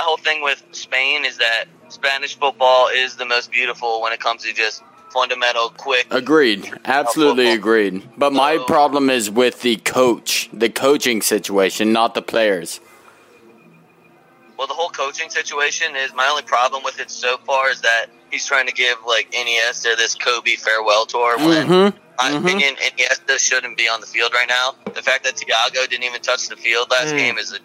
My 0.00 0.04
whole 0.06 0.16
thing 0.16 0.42
with 0.42 0.64
Spain 0.72 1.26
is 1.26 1.36
that 1.36 1.66
Spanish 1.90 2.34
football 2.34 2.88
is 2.88 3.16
the 3.16 3.26
most 3.26 3.50
beautiful 3.50 4.00
when 4.00 4.14
it 4.14 4.18
comes 4.20 4.42
to 4.44 4.54
just 4.54 4.82
fundamental, 5.10 5.68
quick. 5.76 6.06
Agreed. 6.10 6.72
Absolutely 6.86 7.44
football. 7.44 7.58
agreed. 7.58 8.08
But 8.16 8.32
my 8.32 8.56
problem 8.66 9.10
is 9.10 9.30
with 9.30 9.60
the 9.60 9.76
coach, 9.76 10.48
the 10.54 10.70
coaching 10.70 11.20
situation, 11.20 11.92
not 11.92 12.14
the 12.14 12.22
players. 12.22 12.80
Well, 14.56 14.66
the 14.66 14.72
whole 14.72 14.88
coaching 14.88 15.28
situation 15.28 15.94
is 15.96 16.14
my 16.14 16.26
only 16.28 16.44
problem 16.44 16.82
with 16.82 16.98
it 16.98 17.10
so 17.10 17.36
far 17.44 17.68
is 17.70 17.82
that 17.82 18.06
he's 18.30 18.46
trying 18.46 18.68
to 18.68 18.72
give 18.72 18.96
like 19.06 19.30
Iniesta 19.32 19.98
this 19.98 20.14
Kobe 20.14 20.56
farewell 20.56 21.04
tour 21.04 21.36
when, 21.36 21.66
Mhm, 21.66 21.94
my 22.16 22.30
mhm. 22.30 22.38
opinion, 22.42 22.76
Iniesta 22.76 23.38
shouldn't 23.38 23.76
be 23.76 23.86
on 23.86 24.00
the 24.00 24.06
field 24.06 24.32
right 24.32 24.48
now. 24.48 24.76
The 24.94 25.02
fact 25.02 25.24
that 25.24 25.36
Thiago 25.36 25.86
didn't 25.90 26.04
even 26.04 26.22
touch 26.22 26.48
the 26.48 26.56
field 26.56 26.90
last 26.90 27.12
Mm. 27.12 27.18
game 27.18 27.36
is 27.36 27.52
a. 27.52 27.58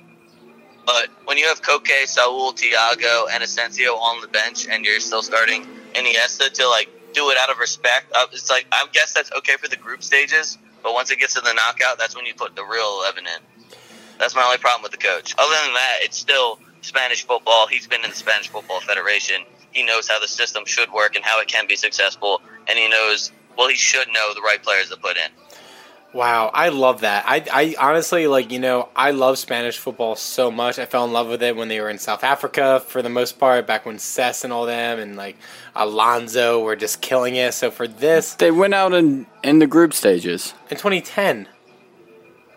But 0.85 1.09
when 1.25 1.37
you 1.37 1.47
have 1.47 1.61
Koke, 1.61 2.05
Saul, 2.05 2.53
Thiago, 2.53 3.25
and 3.31 3.43
Asensio 3.43 3.93
on 3.93 4.21
the 4.21 4.27
bench, 4.27 4.67
and 4.67 4.85
you're 4.85 4.99
still 4.99 5.23
starting 5.23 5.65
Iniesta 5.93 6.51
to 6.51 6.67
like 6.67 6.89
do 7.13 7.29
it 7.31 7.37
out 7.37 7.49
of 7.49 7.57
respect, 7.57 8.11
uh, 8.15 8.25
it's 8.31 8.49
like 8.49 8.67
I 8.71 8.85
guess 8.91 9.13
that's 9.13 9.31
okay 9.33 9.57
for 9.57 9.67
the 9.67 9.77
group 9.77 10.03
stages. 10.03 10.57
But 10.83 10.93
once 10.93 11.09
it 11.09 11.19
gets 11.19 11.33
to 11.33 11.41
the 11.41 11.53
knockout, 11.53 11.97
that's 11.97 12.15
when 12.15 12.25
you 12.25 12.35
put 12.35 12.55
the 12.55 12.63
real 12.63 12.99
eleven 12.99 13.25
in. 13.25 13.73
That's 14.19 14.35
my 14.35 14.43
only 14.43 14.57
problem 14.57 14.83
with 14.83 14.91
the 14.91 14.97
coach. 14.97 15.33
Other 15.37 15.55
than 15.65 15.73
that, 15.73 15.95
it's 16.01 16.17
still 16.17 16.59
Spanish 16.81 17.25
football. 17.25 17.67
He's 17.67 17.87
been 17.87 18.03
in 18.03 18.11
the 18.11 18.15
Spanish 18.15 18.47
Football 18.47 18.79
Federation. 18.79 19.37
He 19.71 19.83
knows 19.83 20.07
how 20.07 20.19
the 20.19 20.27
system 20.27 20.63
should 20.65 20.91
work 20.91 21.15
and 21.15 21.25
how 21.25 21.41
it 21.41 21.47
can 21.47 21.67
be 21.67 21.75
successful. 21.75 22.41
And 22.67 22.79
he 22.79 22.87
knows, 22.87 23.31
well, 23.57 23.67
he 23.67 23.75
should 23.75 24.07
know 24.13 24.33
the 24.33 24.41
right 24.41 24.61
players 24.61 24.89
to 24.89 24.97
put 24.97 25.17
in. 25.17 25.31
Wow, 26.15 26.49
I 26.53 26.69
love 26.69 27.01
that. 27.01 27.25
I, 27.27 27.43
I 27.51 27.75
honestly 27.77 28.25
like 28.27 28.49
you 28.49 28.57
know 28.57 28.87
I 28.95 29.11
love 29.11 29.37
Spanish 29.37 29.77
football 29.77 30.15
so 30.15 30.49
much. 30.49 30.79
I 30.79 30.85
fell 30.85 31.03
in 31.03 31.11
love 31.11 31.27
with 31.27 31.43
it 31.43 31.57
when 31.57 31.67
they 31.67 31.81
were 31.81 31.89
in 31.89 31.97
South 31.97 32.23
Africa 32.23 32.81
for 32.87 33.01
the 33.01 33.09
most 33.09 33.37
part, 33.37 33.67
back 33.67 33.85
when 33.85 33.97
Cesc 33.97 34.45
and 34.45 34.53
all 34.53 34.65
them 34.65 34.97
and 34.97 35.17
like 35.17 35.35
Alonso 35.75 36.63
were 36.63 36.77
just 36.77 37.01
killing 37.01 37.35
it. 37.35 37.53
So 37.53 37.69
for 37.69 37.85
this 37.85 38.33
They 38.35 38.49
went 38.49 38.73
out 38.73 38.93
in 38.93 39.25
in 39.43 39.59
the 39.59 39.67
group 39.67 39.93
stages. 39.93 40.53
in 40.69 40.77
2010, 40.77 41.49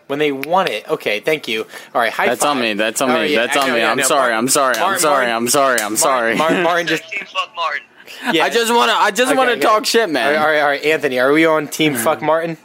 when 0.06 0.20
they 0.20 0.30
won 0.30 0.68
it, 0.68 0.88
okay, 0.88 1.18
thank 1.18 1.48
you. 1.48 1.66
All 1.96 2.00
right, 2.00 2.12
high 2.12 2.26
That's 2.28 2.42
five. 2.42 2.50
on 2.56 2.60
me. 2.62 2.74
That's 2.74 3.00
on 3.00 3.10
Oh, 3.10 3.22
me. 3.22 3.34
yeah, 3.34 3.46
That's 3.46 3.56
I 3.56 3.68
on 3.70 3.74
me. 3.74 3.82
I'm 3.82 3.96
no, 3.96 4.04
sorry. 4.04 4.20
Martin- 4.30 4.38
I'm 4.38 4.48
sorry. 4.48 4.74
I'm 4.76 4.80
Martin- 4.82 5.00
sorry. 5.00 5.26
I'm 5.32 5.48
sorry. 5.48 5.80
I'm 5.80 5.96
sorry. 5.96 6.36
Martin, 6.36 6.62
Martin 6.62 6.86
just 6.86 7.02
Team 7.10 7.26
fuck 7.26 7.50
Martin. 7.56 7.82
yeah. 8.32 8.44
I 8.44 8.50
just 8.50 8.72
want 8.72 8.90
to. 8.92 8.96
I 8.96 9.10
just 9.10 9.30
Okay, 9.32 9.36
want 9.36 9.48
to 9.50 9.54
okay. 9.54 9.62
talk 9.62 9.84
shit, 9.84 10.02
all 10.02 10.06
right, 10.06 10.12
man. 10.12 10.36
all 10.40 10.46
right, 10.46 10.60
all 10.60 10.68
right, 10.68 10.84
Anthony, 10.84 11.18
are 11.18 11.32
we 11.32 11.44
on 11.44 11.66
Team 11.66 11.96
Fuck 11.96 12.22
Martin? 12.22 12.56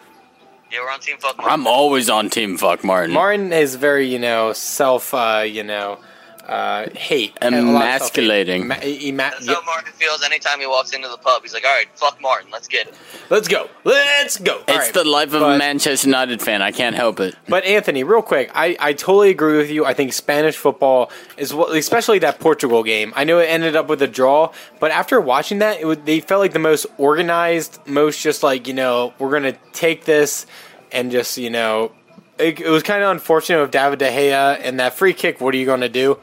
Yeah, 0.74 0.80
we're 0.80 0.90
on 0.90 1.00
Team 1.02 1.18
fuck 1.20 1.38
Martin. 1.38 1.54
I'm 1.54 1.68
always 1.68 2.10
on 2.10 2.32
team 2.32 2.58
fuck 2.58 2.84
Martin. 2.84 3.14
Martin 3.14 3.54
is 3.54 3.76
very, 3.76 4.08
you 4.08 4.18
know, 4.18 4.54
self, 4.54 5.14
uh, 5.14 5.46
you 5.46 5.64
know, 5.64 6.00
uh, 6.48 6.90
hate, 6.96 7.38
A 7.42 7.50
lot 7.52 7.56
of 7.56 7.64
self-hate. 8.02 8.48
Emasculating. 8.50 8.68
Ma- 8.68 8.76
ema- 8.84 9.18
That's 9.32 9.48
how 9.48 9.62
Martin 9.66 9.94
feels 9.94 10.24
anytime 10.24 10.60
he 10.60 10.68
walks 10.68 10.92
into 10.94 11.08
the 11.08 11.18
pub. 11.18 11.42
He's 11.42 11.54
like, 11.54 11.66
all 11.66 11.74
right, 11.74 11.88
fuck 11.96 12.22
Martin. 12.22 12.52
Let's 12.52 12.68
get 12.68 12.88
it. 12.88 12.96
Let's 13.30 13.48
go. 13.48 13.70
Let's 13.86 14.38
go. 14.38 14.56
All 14.56 14.64
it's 14.68 14.78
right. 14.78 14.94
the 14.94 15.04
life 15.06 15.34
of 15.34 15.40
But- 15.42 15.56
a 15.56 15.58
Manchester 15.58 16.08
United 16.08 16.42
fan. 16.42 16.62
I 16.62 16.72
can't 16.72 16.96
help 16.96 17.20
it. 17.20 17.36
But 17.48 17.66
Anthony, 17.66 18.04
real 18.04 18.22
quick, 18.22 18.52
I, 18.56 18.76
I 18.80 18.94
totally 18.94 19.30
agree 19.30 19.58
with 19.58 19.70
you. 19.70 19.86
I 19.86 19.94
think 19.94 20.12
Spanish 20.12 20.56
football 20.58 21.12
is 21.38 21.54
what, 21.54 21.76
especially 21.78 22.20
that 22.20 22.40
Portugal 22.40 22.84
game. 22.84 23.14
I 23.16 23.24
know 23.26 23.40
it 23.40 23.46
ended 23.46 23.76
up 23.76 23.88
with 23.88 24.02
a 24.02 24.08
draw, 24.08 24.52
but 24.80 24.92
after 24.92 25.22
watching 25.22 25.60
that, 25.60 25.80
it 25.80 25.86
would, 25.86 26.06
they 26.06 26.20
felt 26.20 26.40
like 26.42 26.54
the 26.54 26.60
most 26.60 26.86
organized, 26.98 27.80
most 27.86 28.22
just 28.22 28.44
like 28.44 28.68
you 28.68 28.74
know 28.74 29.14
we're 29.20 29.32
gonna 29.32 29.54
take 29.72 30.06
this 30.06 30.46
and 30.92 31.12
just 31.12 31.38
you 31.38 31.50
know 31.50 31.92
it, 32.40 32.60
it 32.60 32.70
was 32.70 32.82
kind 32.84 33.04
of 33.04 33.12
unfortunate 33.12 33.62
with 33.62 33.72
David 33.72 34.00
De 34.00 34.10
Gea 34.10 34.60
and 34.62 34.80
that 34.80 34.94
free 34.94 35.14
kick. 35.14 35.40
What 35.40 35.54
are 35.54 35.58
you 35.58 35.66
gonna 35.66 35.90
do? 35.90 36.20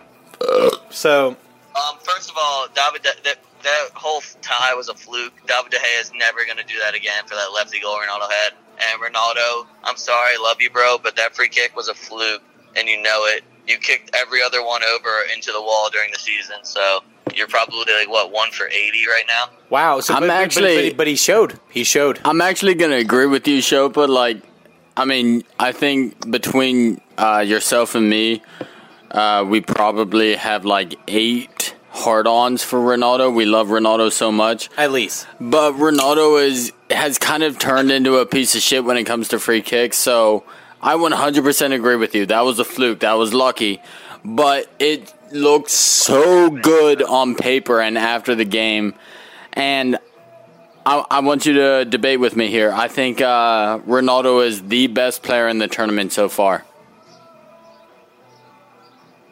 So 0.90 1.28
Um, 1.76 1.98
first 2.02 2.30
of 2.30 2.36
all, 2.38 2.66
David, 2.74 3.02
that, 3.04 3.22
that, 3.24 3.38
that 3.62 3.88
whole 3.94 4.22
tie 4.42 4.74
was 4.74 4.88
a 4.88 4.94
fluke. 4.94 5.32
David 5.46 5.70
De 5.70 5.76
Gea 5.78 6.00
is 6.00 6.12
never 6.14 6.44
going 6.44 6.56
to 6.58 6.64
do 6.64 6.74
that 6.82 6.94
again 6.94 7.24
for 7.26 7.34
that 7.34 7.52
lefty 7.54 7.80
goal 7.80 7.96
Ronaldo 7.96 8.30
had. 8.30 8.52
And 8.92 9.00
Ronaldo, 9.02 9.66
I'm 9.84 9.96
sorry, 9.96 10.36
love 10.38 10.56
you, 10.60 10.70
bro, 10.70 10.98
but 11.02 11.14
that 11.16 11.34
free 11.36 11.48
kick 11.48 11.76
was 11.76 11.88
a 11.88 11.94
fluke, 11.94 12.42
and 12.76 12.88
you 12.88 13.00
know 13.02 13.26
it. 13.26 13.44
You 13.68 13.76
kicked 13.76 14.10
every 14.14 14.42
other 14.42 14.64
one 14.64 14.82
over 14.82 15.10
into 15.34 15.52
the 15.52 15.60
wall 15.60 15.90
during 15.92 16.10
the 16.12 16.18
season, 16.18 16.56
so 16.62 17.00
you're 17.34 17.46
probably 17.46 17.84
like 17.92 18.08
what 18.08 18.32
one 18.32 18.50
for 18.52 18.66
80 18.68 19.06
right 19.06 19.24
now. 19.28 19.50
wow. 19.68 20.00
So 20.00 20.14
I'm 20.14 20.22
but, 20.22 20.28
but- 20.28 20.32
actually- 20.36 20.88
but, 20.90 20.96
but 20.96 21.06
he 21.06 21.14
showed. 21.16 21.60
He 21.70 21.84
showed. 21.84 22.18
I'm 22.24 22.40
actually 22.40 22.74
gonna 22.74 22.96
agree 22.96 23.26
with 23.26 23.46
you, 23.46 23.60
show, 23.60 23.88
but 23.90 24.08
like, 24.08 24.38
I 24.96 25.04
mean, 25.04 25.44
I 25.58 25.72
think 25.72 26.30
between 26.30 27.00
uh, 27.18 27.44
yourself 27.46 27.94
and 27.94 28.08
me, 28.08 28.42
uh, 29.10 29.44
we 29.48 29.60
probably 29.60 30.36
have 30.36 30.64
like 30.64 30.94
eight 31.08 31.74
hard-ons 31.90 32.62
for 32.62 32.78
Ronaldo. 32.78 33.34
We 33.34 33.44
love 33.44 33.68
Ronaldo 33.68 34.12
so 34.12 34.30
much, 34.30 34.68
At 34.76 34.92
least. 34.92 35.26
but 35.40 35.72
Ronaldo 35.72 36.42
is 36.42 36.72
has 36.90 37.18
kind 37.18 37.42
of 37.42 37.58
turned 37.58 37.90
into 37.90 38.16
a 38.16 38.26
piece 38.26 38.54
of 38.54 38.62
shit 38.62 38.84
when 38.84 38.96
it 38.96 39.04
comes 39.04 39.28
to 39.28 39.38
free 39.38 39.62
kicks. 39.62 39.96
So 39.96 40.44
I 40.82 40.94
100% 40.94 41.72
agree 41.72 41.96
with 41.96 42.14
you. 42.14 42.26
That 42.26 42.40
was 42.42 42.58
a 42.58 42.64
fluke. 42.64 43.00
That 43.00 43.14
was 43.14 43.32
lucky, 43.34 43.80
but 44.24 44.66
it 44.78 45.12
looked 45.32 45.70
so 45.70 46.50
good 46.50 47.02
on 47.02 47.34
paper 47.36 47.80
and 47.80 47.96
after 47.98 48.34
the 48.34 48.44
game, 48.44 48.94
and 49.52 49.98
I, 50.86 51.04
I 51.10 51.20
want 51.20 51.46
you 51.46 51.52
to 51.54 51.84
debate 51.84 52.18
with 52.20 52.34
me 52.36 52.48
here. 52.48 52.72
I 52.72 52.88
think 52.88 53.20
uh, 53.20 53.78
Ronaldo 53.80 54.44
is 54.46 54.62
the 54.62 54.86
best 54.86 55.22
player 55.22 55.46
in 55.48 55.58
the 55.58 55.68
tournament 55.68 56.12
so 56.12 56.28
far. 56.28 56.64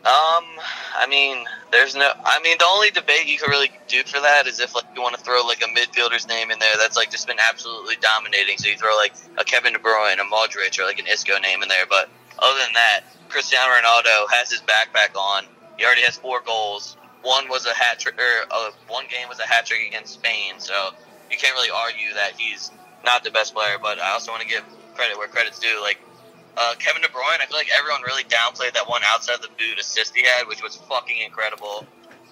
Um, 0.08 0.48
I 0.96 1.06
mean, 1.06 1.44
there's 1.70 1.94
no. 1.94 2.10
I 2.24 2.40
mean, 2.40 2.56
the 2.58 2.64
only 2.64 2.88
debate 2.90 3.26
you 3.26 3.36
could 3.36 3.50
really 3.50 3.70
do 3.88 4.02
for 4.04 4.18
that 4.18 4.46
is 4.46 4.58
if 4.58 4.74
like 4.74 4.86
you 4.96 5.02
want 5.02 5.14
to 5.16 5.20
throw 5.20 5.44
like 5.44 5.60
a 5.60 5.66
midfielder's 5.66 6.26
name 6.26 6.50
in 6.50 6.58
there 6.58 6.72
that's 6.80 6.96
like 6.96 7.10
just 7.10 7.26
been 7.26 7.36
absolutely 7.46 7.96
dominating. 8.00 8.56
So 8.56 8.68
you 8.68 8.78
throw 8.78 8.96
like 8.96 9.12
a 9.36 9.44
Kevin 9.44 9.74
De 9.74 9.78
Bruyne, 9.78 10.14
a 10.14 10.24
Modric, 10.24 10.78
or 10.78 10.84
like 10.84 10.98
an 10.98 11.06
Isco 11.06 11.38
name 11.40 11.62
in 11.62 11.68
there. 11.68 11.84
But 11.84 12.08
other 12.38 12.58
than 12.58 12.72
that, 12.72 13.02
Cristiano 13.28 13.68
Ronaldo 13.68 14.32
has 14.32 14.50
his 14.50 14.62
backpack 14.62 15.14
on. 15.14 15.44
He 15.76 15.84
already 15.84 16.02
has 16.02 16.16
four 16.16 16.40
goals. 16.40 16.96
One 17.20 17.50
was 17.50 17.66
a 17.66 17.74
hat 17.74 17.98
trick, 17.98 18.18
or 18.18 18.46
uh, 18.50 18.70
one 18.88 19.04
game 19.10 19.28
was 19.28 19.40
a 19.40 19.46
hat 19.46 19.66
trick 19.66 19.86
against 19.86 20.14
Spain. 20.14 20.54
So 20.56 20.72
you 21.30 21.36
can't 21.36 21.54
really 21.54 21.68
argue 21.68 22.14
that 22.14 22.32
he's 22.38 22.70
not 23.04 23.24
the 23.24 23.30
best 23.30 23.52
player. 23.52 23.76
But 23.76 24.00
I 24.00 24.12
also 24.12 24.30
want 24.30 24.40
to 24.40 24.48
give 24.48 24.64
credit 24.94 25.18
where 25.18 25.28
credit's 25.28 25.58
due. 25.58 25.82
Like 25.82 26.00
uh, 26.56 26.74
Kevin 26.78 27.02
De 27.02 27.08
Bruyne, 27.08 27.40
I 27.40 27.46
feel 27.46 27.56
like 27.56 27.68
everyone 27.76 28.02
really 28.02 28.24
downplayed 28.24 28.74
that 28.74 28.88
one 28.88 29.02
outside 29.06 29.36
of 29.36 29.42
the 29.42 29.48
boot 29.48 29.78
assist 29.78 30.14
he 30.14 30.24
had, 30.24 30.46
which 30.46 30.62
was 30.62 30.76
fucking 30.76 31.20
incredible. 31.20 31.86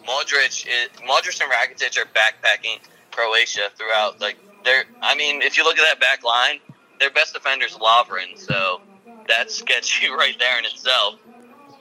Modric, 0.06 0.66
is, 0.66 0.88
Modric 1.02 1.40
and 1.40 1.50
Rakitic 1.50 1.98
are 1.98 2.06
backpacking 2.14 2.78
Croatia 3.10 3.70
throughout. 3.76 4.20
Like 4.20 4.36
they're, 4.64 4.84
I 5.02 5.14
mean, 5.16 5.42
if 5.42 5.56
you 5.56 5.64
look 5.64 5.78
at 5.78 5.84
that 5.84 6.00
back 6.00 6.24
line, 6.24 6.60
their 6.98 7.10
best 7.10 7.34
defender's 7.34 7.76
Lovren, 7.76 8.36
so 8.36 8.80
that's 9.28 9.54
sketchy 9.54 10.08
right 10.10 10.36
there 10.38 10.58
in 10.58 10.64
itself. 10.64 11.16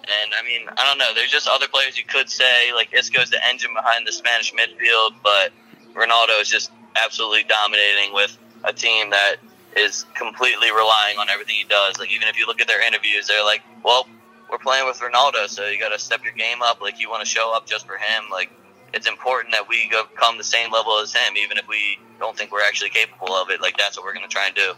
And 0.06 0.34
I 0.40 0.44
mean, 0.44 0.68
I 0.70 0.86
don't 0.86 1.00
know. 1.00 1.14
There's 1.16 1.32
just 1.32 1.48
other 1.48 1.68
players 1.68 1.98
you 1.98 2.06
could 2.06 2.30
say 2.30 2.72
like 2.74 2.92
Isco's 2.92 3.32
the 3.32 3.44
engine 3.48 3.72
behind 3.74 4.06
the 4.06 4.12
Spanish 4.12 4.54
midfield, 4.54 5.14
but 5.24 5.52
Ronaldo 5.96 6.40
is 6.42 6.50
just 6.50 6.72
absolutely 7.04 7.44
dominating 7.44 8.14
with 8.14 8.38
a 8.64 8.74
team 8.74 9.10
that 9.10 9.38
is 9.76 10.06
completely 10.16 10.72
relying 10.72 11.18
on 11.20 11.30
everything 11.30 11.56
he 11.56 11.66
does. 11.66 11.98
Like 12.00 12.12
even 12.12 12.28
if 12.28 12.38
you 12.38 12.48
look 12.48 12.62
at 12.62 12.68
their 12.68 12.86
interviews, 12.86 13.28
they're 13.28 13.44
like, 13.44 13.62
"Well, 13.84 14.08
we're 14.50 14.58
playing 14.58 14.86
with 14.86 15.00
Ronaldo, 15.00 15.48
so 15.48 15.68
you 15.68 15.80
got 15.80 15.90
to 15.90 16.00
step 16.00 16.24
your 16.24 16.34
game 16.34 16.62
up. 16.62 16.82
Like 16.82 17.00
you 17.00 17.10
want 17.10 17.24
to 17.24 17.30
show 17.30 17.56
up 17.56 17.66
just 17.66 17.86
for 17.86 17.98
him. 17.98 18.24
Like 18.32 18.52
it's 18.94 19.08
important 19.08 19.54
that 19.54 19.68
we 19.68 19.90
go 19.90 20.04
come 20.16 20.38
the 20.38 20.44
same 20.44 20.72
level 20.72 21.00
as 21.00 21.14
him, 21.14 21.36
even 21.38 21.58
if 21.58 21.68
we 21.68 22.00
don't 22.20 22.38
think 22.38 22.52
we're 22.52 22.64
actually 22.64 22.90
capable 22.90 23.34
of 23.34 23.50
it. 23.50 23.62
Like 23.62 23.78
that's 23.78 23.98
what 23.98 24.06
we're 24.06 24.14
going 24.14 24.28
to 24.28 24.34
try 24.34 24.48
and 24.48 24.56
do. 24.56 24.74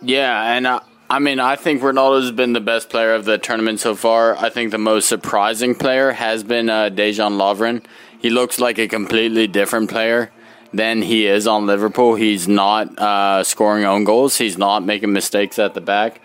Yeah, 0.00 0.54
and 0.54 0.66
uh, 0.66 0.80
I 1.10 1.18
mean, 1.18 1.40
I 1.40 1.56
think 1.56 1.80
Ronaldo's 1.80 2.30
been 2.30 2.52
the 2.52 2.60
best 2.60 2.90
player 2.90 3.14
of 3.14 3.24
the 3.24 3.38
tournament 3.38 3.80
so 3.80 3.94
far. 3.94 4.36
I 4.36 4.50
think 4.50 4.70
the 4.70 4.78
most 4.78 5.08
surprising 5.08 5.74
player 5.74 6.12
has 6.12 6.44
been 6.44 6.68
uh, 6.68 6.90
Dejan 6.90 7.38
Lovren. 7.38 7.84
He 8.18 8.30
looks 8.30 8.58
like 8.58 8.78
a 8.78 8.88
completely 8.88 9.46
different 9.46 9.90
player 9.90 10.30
than 10.72 11.02
he 11.02 11.26
is 11.26 11.46
on 11.46 11.66
Liverpool. 11.66 12.14
He's 12.14 12.46
not 12.48 12.98
uh, 12.98 13.44
scoring 13.44 13.84
own 13.84 14.04
goals. 14.04 14.36
He's 14.36 14.58
not 14.58 14.84
making 14.84 15.12
mistakes 15.12 15.58
at 15.58 15.74
the 15.74 15.80
back. 15.80 16.20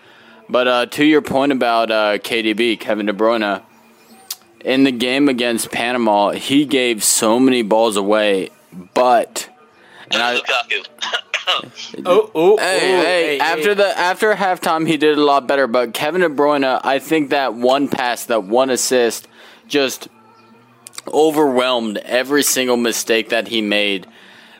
But 0.48 0.68
uh, 0.68 0.86
to 0.86 1.04
your 1.04 1.22
point 1.22 1.52
about 1.52 1.90
uh, 1.90 2.18
KDB, 2.18 2.78
Kevin 2.78 3.06
De 3.06 3.12
Bruyne, 3.12 3.62
in 4.60 4.84
the 4.84 4.92
game 4.92 5.28
against 5.28 5.70
Panama, 5.70 6.30
he 6.30 6.64
gave 6.64 7.04
so 7.04 7.38
many 7.38 7.62
balls 7.62 7.96
away, 7.96 8.50
but 8.94 9.48
and 10.10 10.22
I, 10.22 10.40
oh, 12.06 12.30
oh, 12.34 12.56
hey, 12.56 12.78
hey, 12.78 13.02
hey, 13.02 13.40
after 13.40 13.70
hey. 13.70 13.74
the 13.74 13.98
after 13.98 14.34
halftime, 14.34 14.86
he 14.86 14.96
did 14.96 15.18
a 15.18 15.22
lot 15.22 15.46
better. 15.46 15.66
But 15.66 15.92
Kevin 15.94 16.22
De 16.22 16.28
Bruyne, 16.28 16.80
I 16.82 16.98
think 16.98 17.30
that 17.30 17.54
one 17.54 17.88
pass, 17.88 18.24
that 18.26 18.44
one 18.44 18.70
assist, 18.70 19.28
just 19.68 20.08
overwhelmed 21.08 21.98
every 21.98 22.42
single 22.42 22.76
mistake 22.76 23.28
that 23.28 23.48
he 23.48 23.60
made 23.60 24.06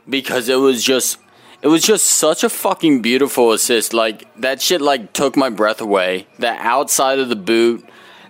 because 0.08 0.48
it 0.48 0.56
was 0.56 0.82
just 0.82 1.18
it 1.62 1.68
was 1.68 1.82
just 1.82 2.06
such 2.06 2.44
a 2.44 2.50
fucking 2.50 3.00
beautiful 3.00 3.52
assist. 3.52 3.94
Like 3.94 4.28
that 4.40 4.60
shit 4.60 4.80
like 4.80 5.12
took 5.12 5.36
my 5.36 5.48
breath 5.48 5.80
away. 5.80 6.26
The 6.38 6.50
outside 6.50 7.18
of 7.18 7.28
the 7.28 7.36
boot, 7.36 7.84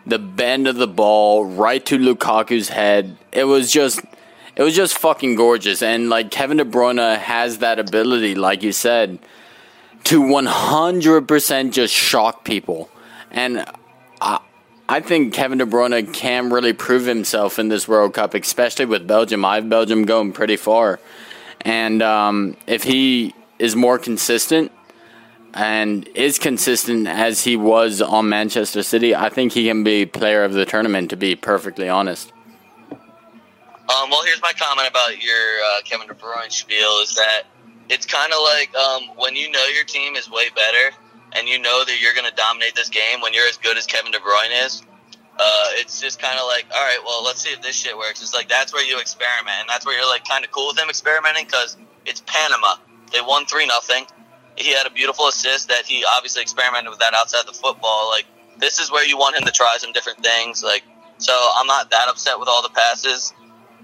the 0.06 0.18
bend 0.18 0.68
of 0.68 0.76
the 0.76 0.86
ball 0.86 1.44
right 1.44 1.84
to 1.86 1.98
Lukaku's 1.98 2.68
head. 2.68 3.16
It 3.32 3.44
was 3.44 3.72
just 3.72 4.00
it 4.56 4.62
was 4.62 4.76
just 4.76 4.96
fucking 4.98 5.34
gorgeous. 5.34 5.82
And 5.82 6.08
like 6.08 6.30
Kevin 6.30 6.58
De 6.58 6.64
Bruyne 6.64 7.18
has 7.18 7.58
that 7.58 7.78
ability, 7.78 8.34
like 8.34 8.62
you 8.62 8.72
said, 8.72 9.18
to 10.04 10.20
100% 10.20 11.72
just 11.72 11.92
shock 11.92 12.44
people. 12.44 12.88
And 13.30 13.64
I, 14.20 14.38
I 14.88 15.00
think 15.00 15.34
Kevin 15.34 15.58
De 15.58 15.66
Bruyne 15.66 16.12
can 16.12 16.50
really 16.50 16.72
prove 16.72 17.06
himself 17.06 17.58
in 17.58 17.68
this 17.68 17.88
World 17.88 18.14
Cup, 18.14 18.34
especially 18.34 18.84
with 18.84 19.06
Belgium. 19.06 19.44
I 19.44 19.56
have 19.56 19.68
Belgium 19.68 20.04
going 20.04 20.32
pretty 20.32 20.56
far. 20.56 21.00
And 21.64 22.02
um, 22.02 22.56
if 22.66 22.82
he 22.82 23.34
is 23.58 23.74
more 23.74 23.98
consistent 23.98 24.70
and 25.54 26.06
is 26.14 26.38
consistent 26.38 27.06
as 27.06 27.44
he 27.44 27.56
was 27.56 28.02
on 28.02 28.28
Manchester 28.28 28.82
City, 28.82 29.14
I 29.14 29.28
think 29.28 29.52
he 29.52 29.66
can 29.66 29.84
be 29.84 30.04
player 30.04 30.44
of 30.44 30.52
the 30.52 30.66
tournament, 30.66 31.10
to 31.10 31.16
be 31.16 31.36
perfectly 31.36 31.88
honest. 31.88 32.32
Um, 32.90 34.10
well, 34.10 34.24
here's 34.24 34.42
my 34.42 34.52
comment 34.52 34.88
about 34.88 35.22
your 35.22 35.34
uh, 35.34 35.82
Kevin 35.84 36.08
De 36.08 36.14
Bruyne 36.14 36.50
spiel 36.50 37.00
is 37.02 37.14
that 37.14 37.42
it's 37.88 38.06
kind 38.06 38.32
of 38.32 38.38
like 38.42 38.74
um, 38.74 39.16
when 39.16 39.36
you 39.36 39.50
know 39.50 39.64
your 39.66 39.84
team 39.84 40.16
is 40.16 40.30
way 40.30 40.48
better 40.50 40.96
and 41.34 41.48
you 41.48 41.58
know 41.58 41.84
that 41.84 42.00
you're 42.00 42.14
going 42.14 42.28
to 42.28 42.34
dominate 42.34 42.74
this 42.74 42.88
game 42.88 43.20
when 43.20 43.34
you're 43.34 43.46
as 43.46 43.58
good 43.58 43.76
as 43.76 43.86
Kevin 43.86 44.12
De 44.12 44.18
Bruyne 44.18 44.64
is. 44.64 44.82
Uh, 45.36 45.68
it's 45.72 46.00
just 46.00 46.20
kind 46.20 46.38
of 46.38 46.46
like, 46.46 46.64
all 46.72 46.80
right, 46.80 46.98
well, 47.04 47.24
let's 47.24 47.40
see 47.40 47.50
if 47.50 47.60
this 47.60 47.74
shit 47.74 47.96
works. 47.96 48.22
It's 48.22 48.32
like 48.32 48.48
that's 48.48 48.72
where 48.72 48.84
you 48.84 49.00
experiment, 49.00 49.56
and 49.60 49.68
that's 49.68 49.84
where 49.84 49.98
you're 49.98 50.08
like 50.08 50.24
kind 50.28 50.44
of 50.44 50.50
cool 50.52 50.68
with 50.68 50.76
them 50.76 50.88
experimenting 50.88 51.46
because 51.46 51.76
it's 52.06 52.22
Panama. 52.26 52.76
They 53.12 53.20
won 53.20 53.46
three 53.46 53.66
nothing. 53.66 54.06
He 54.56 54.72
had 54.72 54.86
a 54.86 54.90
beautiful 54.90 55.26
assist 55.26 55.68
that 55.68 55.86
he 55.86 56.04
obviously 56.16 56.42
experimented 56.42 56.90
with 56.90 57.00
that 57.00 57.14
outside 57.14 57.46
the 57.46 57.52
football. 57.52 58.08
Like 58.10 58.26
this 58.58 58.78
is 58.78 58.92
where 58.92 59.04
you 59.04 59.18
want 59.18 59.36
him 59.36 59.44
to 59.44 59.52
try 59.52 59.76
some 59.78 59.92
different 59.92 60.22
things. 60.22 60.62
Like 60.62 60.84
so, 61.18 61.32
I'm 61.56 61.66
not 61.66 61.90
that 61.90 62.08
upset 62.08 62.38
with 62.38 62.48
all 62.48 62.62
the 62.62 62.70
passes 62.70 63.32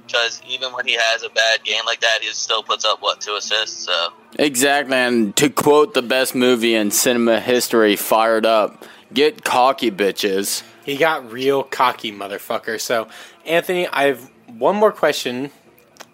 because 0.07 0.41
even 0.49 0.73
when 0.73 0.87
he 0.87 0.95
has 0.95 1.23
a 1.23 1.29
bad 1.31 1.65
game 1.65 1.83
like 1.87 2.01
that, 2.01 2.19
he 2.21 2.29
still 2.29 2.63
puts 2.63 2.85
up 2.85 3.01
what 3.01 3.21
two 3.21 3.35
assists. 3.35 3.85
So 3.85 4.13
exactly, 4.39 4.95
and 4.95 5.35
to 5.37 5.51
quote 5.51 5.95
the 5.95 6.03
best 6.03 6.35
movie 6.35 6.75
in 6.75 6.91
cinema 6.91 7.41
history, 7.41 7.97
"Fired 7.97 8.47
Up." 8.47 8.85
Get 9.13 9.43
cocky, 9.43 9.91
bitches. 9.91 10.63
He 10.90 10.96
got 10.96 11.31
real 11.31 11.62
cocky, 11.62 12.11
motherfucker. 12.11 12.81
So, 12.81 13.07
Anthony, 13.46 13.87
I 13.87 14.07
have 14.07 14.29
one 14.48 14.74
more 14.74 14.90
question, 14.90 15.53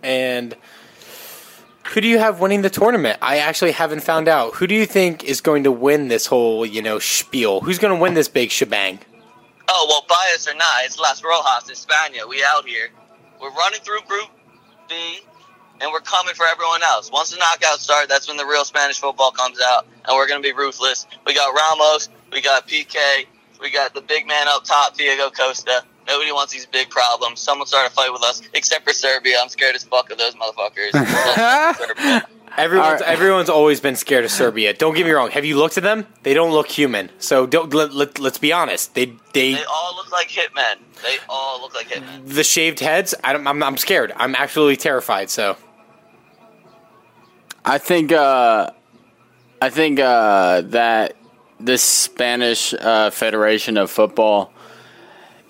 and 0.03 0.55
who 1.87 2.03
do 2.03 2.07
you 2.07 2.19
have 2.19 2.41
winning 2.41 2.61
the 2.61 2.69
tournament? 2.69 3.19
I 3.23 3.39
actually 3.39 3.73
haven't 3.73 4.01
found 4.01 4.29
out. 4.29 4.57
Who 4.57 4.67
do 4.67 4.75
you 4.75 4.85
think 4.85 5.25
is 5.25 5.41
going 5.41 5.65
to 5.65 5.73
win 5.73 6.09
this 6.09 6.27
whole, 6.27 6.67
you 6.67 6.83
know, 6.83 6.99
spiel? 6.99 7.63
Who's 7.63 7.79
going 7.79 7.95
to 7.95 7.99
win 7.99 8.13
this 8.13 8.29
big 8.29 8.51
shebang? 8.51 8.99
Oh 9.67 9.87
well, 9.89 10.05
bias 10.07 10.47
or 10.47 10.55
not, 10.55 10.85
it's 10.85 10.99
Las 10.99 11.25
Rojas, 11.25 11.71
España. 11.71 12.29
We 12.29 12.45
out 12.47 12.67
here. 12.67 12.91
We're 13.41 13.55
running 13.55 13.81
through 13.81 14.03
Group 14.07 14.29
B, 14.91 15.21
and 15.81 15.91
we're 15.91 16.01
coming 16.01 16.35
for 16.35 16.45
everyone 16.45 16.83
else. 16.83 17.11
Once 17.11 17.31
the 17.31 17.39
knockouts 17.39 17.79
start, 17.79 18.11
that's 18.11 18.29
when 18.29 18.37
the 18.37 18.45
real 18.45 18.67
Spanish 18.67 19.01
football 19.01 19.31
comes 19.31 19.59
out, 19.69 19.87
and 20.05 20.15
we're 20.15 20.29
going 20.29 20.43
to 20.43 20.47
be 20.47 20.53
ruthless. 20.53 21.07
We 21.25 21.35
got 21.35 21.55
Ramos, 21.55 22.11
we 22.31 22.43
got 22.43 22.69
PK, 22.69 23.25
we 23.61 23.71
got 23.71 23.95
the 23.95 24.01
big 24.01 24.27
man 24.27 24.49
up 24.49 24.65
top, 24.65 24.97
Diego 24.97 25.31
Costa. 25.31 25.83
Nobody 26.07 26.31
wants 26.31 26.53
these 26.53 26.67
big 26.67 26.89
problems. 26.89 27.41
Someone 27.41 27.67
start 27.67 27.91
a 27.91 27.91
fight 27.91 28.13
with 28.13 28.23
us, 28.23 28.43
except 28.55 28.85
for 28.85 28.93
Serbia. 28.93 29.39
I'm 29.43 29.49
scared 29.49 29.75
as 29.75 29.85
fuck 29.85 30.11
of 30.11 30.19
those 30.19 30.35
motherfuckers. 30.35 32.23
Everyone's 32.57 33.03
right. 33.03 33.11
everyone's 33.11 33.51
always 33.51 33.81
been 33.81 33.97
scared 33.97 34.25
of 34.25 34.31
Serbia. 34.31 34.73
Don't 34.73 34.95
get 34.95 35.05
me 35.05 35.13
wrong. 35.13 35.31
Have 35.31 35.45
you 35.45 35.59
looked 35.59 35.77
at 35.77 35.83
them? 35.83 36.07
They 36.23 36.33
don't 36.33 36.53
look 36.53 36.69
human. 36.69 37.11
So 37.19 37.47
don't 37.47 37.73
let, 37.75 37.93
let, 37.93 38.19
us 38.19 38.39
be 38.39 38.53
honest. 38.53 38.95
They 38.95 39.07
they 39.35 39.55
they 39.55 39.65
all 39.65 39.95
look 39.97 40.11
like 40.11 40.29
hitmen. 40.29 40.79
They 41.03 41.19
all 41.29 41.61
look 41.61 41.75
like 41.75 41.89
hitmen. 41.89 42.27
The 42.27 42.45
shaved 42.45 42.81
heads. 42.81 43.15
I 43.23 43.35
am 43.35 43.47
I'm, 43.47 43.63
I'm 43.63 43.77
scared. 43.77 44.13
I'm 44.17 44.35
absolutely 44.35 44.77
terrified. 44.77 45.29
So 45.29 45.57
I 47.65 47.77
think 47.77 48.13
uh, 48.13 48.71
I 49.61 49.69
think 49.69 50.01
uh, 50.01 50.63
that 50.63 51.17
this 51.59 51.83
Spanish 51.83 52.75
uh, 52.75 53.11
Federation 53.11 53.77
of 53.77 53.91
Football 53.91 54.53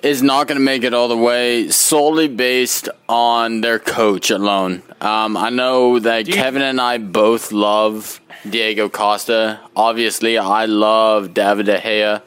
is 0.03 0.23
not 0.23 0.47
going 0.47 0.59
to 0.59 0.65
make 0.65 0.85
it 0.85 0.95
all 0.95 1.09
the 1.09 1.17
way 1.17 1.69
solely 1.69 2.29
based 2.29 2.89
on 3.09 3.61
their 3.61 3.79
coach 3.79 4.31
alone. 4.31 4.83
Um, 5.01 5.37
I 5.37 5.51
know 5.51 5.99
that 5.99 6.27
Kevin 6.27 6.63
and 6.63 6.81
I 6.81 6.99
both 6.99 7.51
love 7.51 8.21
Diego 8.49 8.89
Costa. 8.89 9.61
Obviously, 9.75 10.39
I 10.39 10.67
love 10.67 11.35
David 11.35 11.67
De 11.67 11.79
Gea. 11.79 12.23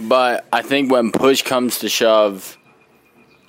But 0.00 0.46
I 0.52 0.62
think 0.62 0.90
when 0.90 1.12
push 1.12 1.42
comes 1.42 1.78
to 1.80 1.88
shove, 1.88 2.56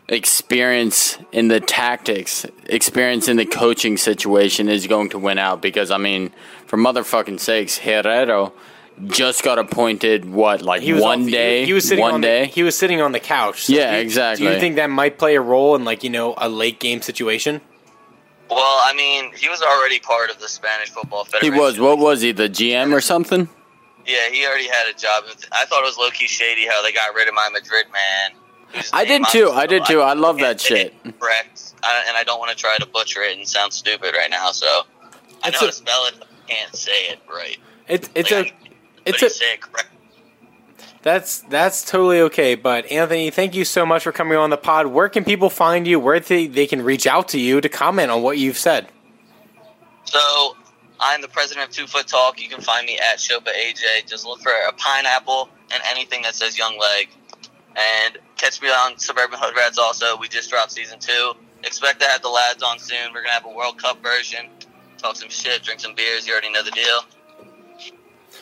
experience 0.10 1.18
in 1.32 1.48
the 1.48 1.60
tactics, 1.60 2.46
experience 2.66 3.28
in 3.28 3.38
the 3.38 3.46
coaching 3.46 3.98
situation 3.98 4.68
is 4.68 4.88
going 4.88 5.10
to 5.10 5.20
win 5.20 5.38
out 5.38 5.62
because, 5.62 5.90
I 5.90 5.98
mean, 5.98 6.32
for 6.66 6.78
motherfucking 6.78 7.40
sakes, 7.40 7.78
Herrera 7.78 8.52
just 9.08 9.44
got 9.44 9.60
appointed. 9.60 10.26
What 10.26 10.62
like 10.62 10.82
he 10.82 10.94
was 10.94 11.02
one 11.02 11.26
day? 11.26 11.62
He, 11.62 11.68
he, 11.68 11.74
was 11.74 11.88
sitting 11.88 12.02
one 12.02 12.16
on 12.16 12.22
day. 12.22 12.46
The, 12.46 12.52
he 12.52 12.64
was 12.64 12.78
sitting 12.78 13.02
on 13.02 13.12
the 13.12 13.20
couch. 13.20 13.66
So 13.66 13.74
yeah, 13.74 13.96
do, 13.96 14.02
exactly. 14.02 14.46
Do 14.46 14.54
you 14.54 14.60
think 14.60 14.76
that 14.76 14.90
might 14.90 15.18
play 15.18 15.36
a 15.36 15.42
role 15.42 15.76
in 15.76 15.84
like 15.86 16.04
you 16.04 16.10
know 16.10 16.34
a 16.38 16.50
late 16.50 16.80
game 16.80 17.02
situation? 17.02 17.62
Well, 18.50 18.60
I 18.60 18.94
mean, 18.96 19.32
he 19.34 19.50
was 19.50 19.62
already 19.62 20.00
part 20.00 20.30
of 20.30 20.40
the 20.40 20.48
Spanish 20.48 20.90
Football 20.90 21.26
Federation. 21.26 21.54
He 21.54 21.60
was. 21.60 21.80
What 21.80 21.98
was 21.98 22.22
he? 22.22 22.32
The 22.32 22.50
GM 22.50 22.94
or 22.94 23.02
something? 23.02 23.50
Yeah, 24.06 24.30
he 24.30 24.46
already 24.46 24.68
had 24.68 24.88
a 24.90 24.98
job. 24.98 25.24
I 25.52 25.66
thought 25.66 25.82
it 25.82 25.86
was 25.86 25.98
low 25.98 26.10
key 26.10 26.28
shady 26.28 26.68
how 26.68 26.84
they 26.84 26.92
got 26.92 27.16
rid 27.16 27.28
of 27.28 27.34
my 27.34 27.50
Madrid 27.52 27.86
man. 27.92 28.38
I 28.92 29.06
did 29.06 29.24
too. 29.30 29.50
I 29.52 29.66
did 29.66 29.86
too. 29.86 30.02
I 30.02 30.14
love 30.14 30.40
that 30.40 30.60
shit. 30.60 30.94
Correct. 31.20 31.74
I, 31.84 32.04
and 32.08 32.18
I 32.18 32.24
don't 32.24 32.40
want 32.40 32.52
to 32.52 32.58
try 32.58 32.78
to 32.78 32.86
butcher 32.86 33.22
it 33.22 33.38
and 33.38 33.48
sound 33.48 33.72
stupid 33.72 34.14
right 34.16 34.30
now. 34.30 34.52
So 34.52 34.84
I 35.44 35.52
know 35.52 35.60
how 35.60 35.66
to 35.68 35.72
spell 35.72 36.06
it. 36.08 36.16
I 36.22 36.52
can't 36.52 36.76
say 36.76 37.10
it 37.10 37.20
right. 37.30 37.58
It's 37.88 38.10
it's 38.16 38.32
like, 38.32 38.56
a 38.63 38.63
it's 39.06 39.22
a, 39.22 39.30
sick. 39.30 39.66
That's 41.04 41.40
that's 41.42 41.84
totally 41.84 42.22
okay. 42.22 42.56
But 42.56 42.90
Anthony, 42.90 43.30
thank 43.30 43.56
you 43.56 43.66
so 43.66 43.86
much 43.86 44.04
for 44.04 44.14
coming 44.14 44.38
on 44.38 44.50
the 44.50 44.58
pod. 44.58 44.88
Where 44.88 45.10
can 45.10 45.26
people 45.26 45.50
find 45.50 45.86
you? 45.86 46.00
Where 46.00 46.20
they, 46.20 46.48
they 46.48 46.66
can 46.66 46.82
reach 46.82 47.06
out 47.06 47.28
to 47.30 47.40
you 47.40 47.60
to 47.60 47.68
comment 47.68 48.10
on 48.10 48.24
what 48.24 48.38
you've 48.38 48.58
said? 48.58 48.88
So 50.06 50.56
I'm 51.02 51.22
the 51.22 51.28
president 51.28 51.68
of 51.68 51.76
Two 51.76 51.88
Foot 51.88 52.08
Talk. 52.08 52.42
You 52.42 52.48
can 52.48 52.62
find 52.62 52.86
me 52.86 52.98
at 52.98 53.20
Shopa 53.20 53.50
AJ. 53.50 54.08
Just 54.08 54.26
look 54.26 54.40
for 54.40 54.52
a 54.68 54.72
pineapple 54.74 55.50
and 55.74 55.84
anything 55.90 56.22
that 56.22 56.36
says 56.36 56.58
Young 56.58 56.80
Leg. 56.80 57.10
And 57.76 58.18
catch 58.38 58.62
me 58.62 58.70
on 58.70 58.98
Suburban 58.98 59.40
Hood 59.42 59.56
Rats 59.58 59.78
also. 59.78 60.18
We 60.18 60.30
just 60.30 60.50
dropped 60.50 60.72
season 60.72 61.00
two. 61.00 61.34
Expect 61.66 62.00
to 62.00 62.08
have 62.08 62.22
the 62.22 62.30
lads 62.30 62.64
on 62.64 62.80
soon. 62.80 63.12
We're 63.14 63.24
gonna 63.24 63.34
have 63.34 63.46
a 63.46 63.54
World 63.54 63.78
Cup 63.78 64.02
version. 64.02 64.48
Talk 64.98 65.18
some 65.18 65.30
shit, 65.30 65.64
drink 65.64 65.82
some 65.82 65.96
beers. 65.96 66.26
You 66.26 66.32
already 66.32 66.52
know 66.52 66.64
the 66.64 66.72
deal 66.72 67.02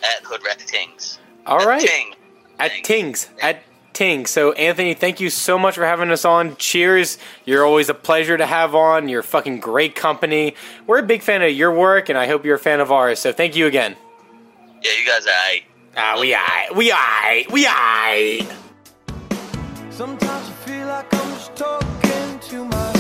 at 0.03 0.23
Hood 0.23 0.41
Rat 0.45 0.59
Tings. 0.59 1.19
All 1.45 1.61
at 1.61 1.67
right. 1.67 1.81
Ting. 1.81 2.13
At 2.59 2.71
Tings. 2.83 3.29
At 3.41 3.63
Ting. 3.93 4.25
So, 4.25 4.51
Anthony, 4.53 4.93
thank 4.93 5.19
you 5.19 5.29
so 5.29 5.57
much 5.57 5.75
for 5.75 5.85
having 5.85 6.11
us 6.11 6.25
on. 6.25 6.55
Cheers. 6.57 7.17
You're 7.45 7.65
always 7.65 7.89
a 7.89 7.93
pleasure 7.93 8.37
to 8.37 8.45
have 8.45 8.75
on. 8.75 9.09
You're 9.09 9.23
fucking 9.23 9.59
great 9.59 9.95
company. 9.95 10.55
We're 10.87 10.99
a 10.99 11.03
big 11.03 11.21
fan 11.21 11.41
of 11.41 11.51
your 11.51 11.73
work, 11.73 12.09
and 12.09 12.17
I 12.17 12.27
hope 12.27 12.45
you're 12.45 12.55
a 12.55 12.59
fan 12.59 12.79
of 12.79 12.91
ours. 12.91 13.19
So, 13.19 13.31
thank 13.33 13.55
you 13.55 13.67
again. 13.67 13.95
Yeah, 14.81 14.91
you 14.99 15.05
guys 15.05 15.25
are 15.27 15.29
aight. 15.29 15.63
Ah, 15.97 16.17
we 16.19 16.33
aight. 16.33 16.75
We 16.75 16.91
aight. 16.91 17.51
We 17.51 17.65
aight. 17.65 18.51
Sometimes 19.89 20.49
I 20.49 20.51
feel 20.65 20.87
like 20.87 21.13
I'm 21.13 21.33
just 21.33 21.55
talking 21.55 22.39
to 22.39 22.65
my 22.65 22.90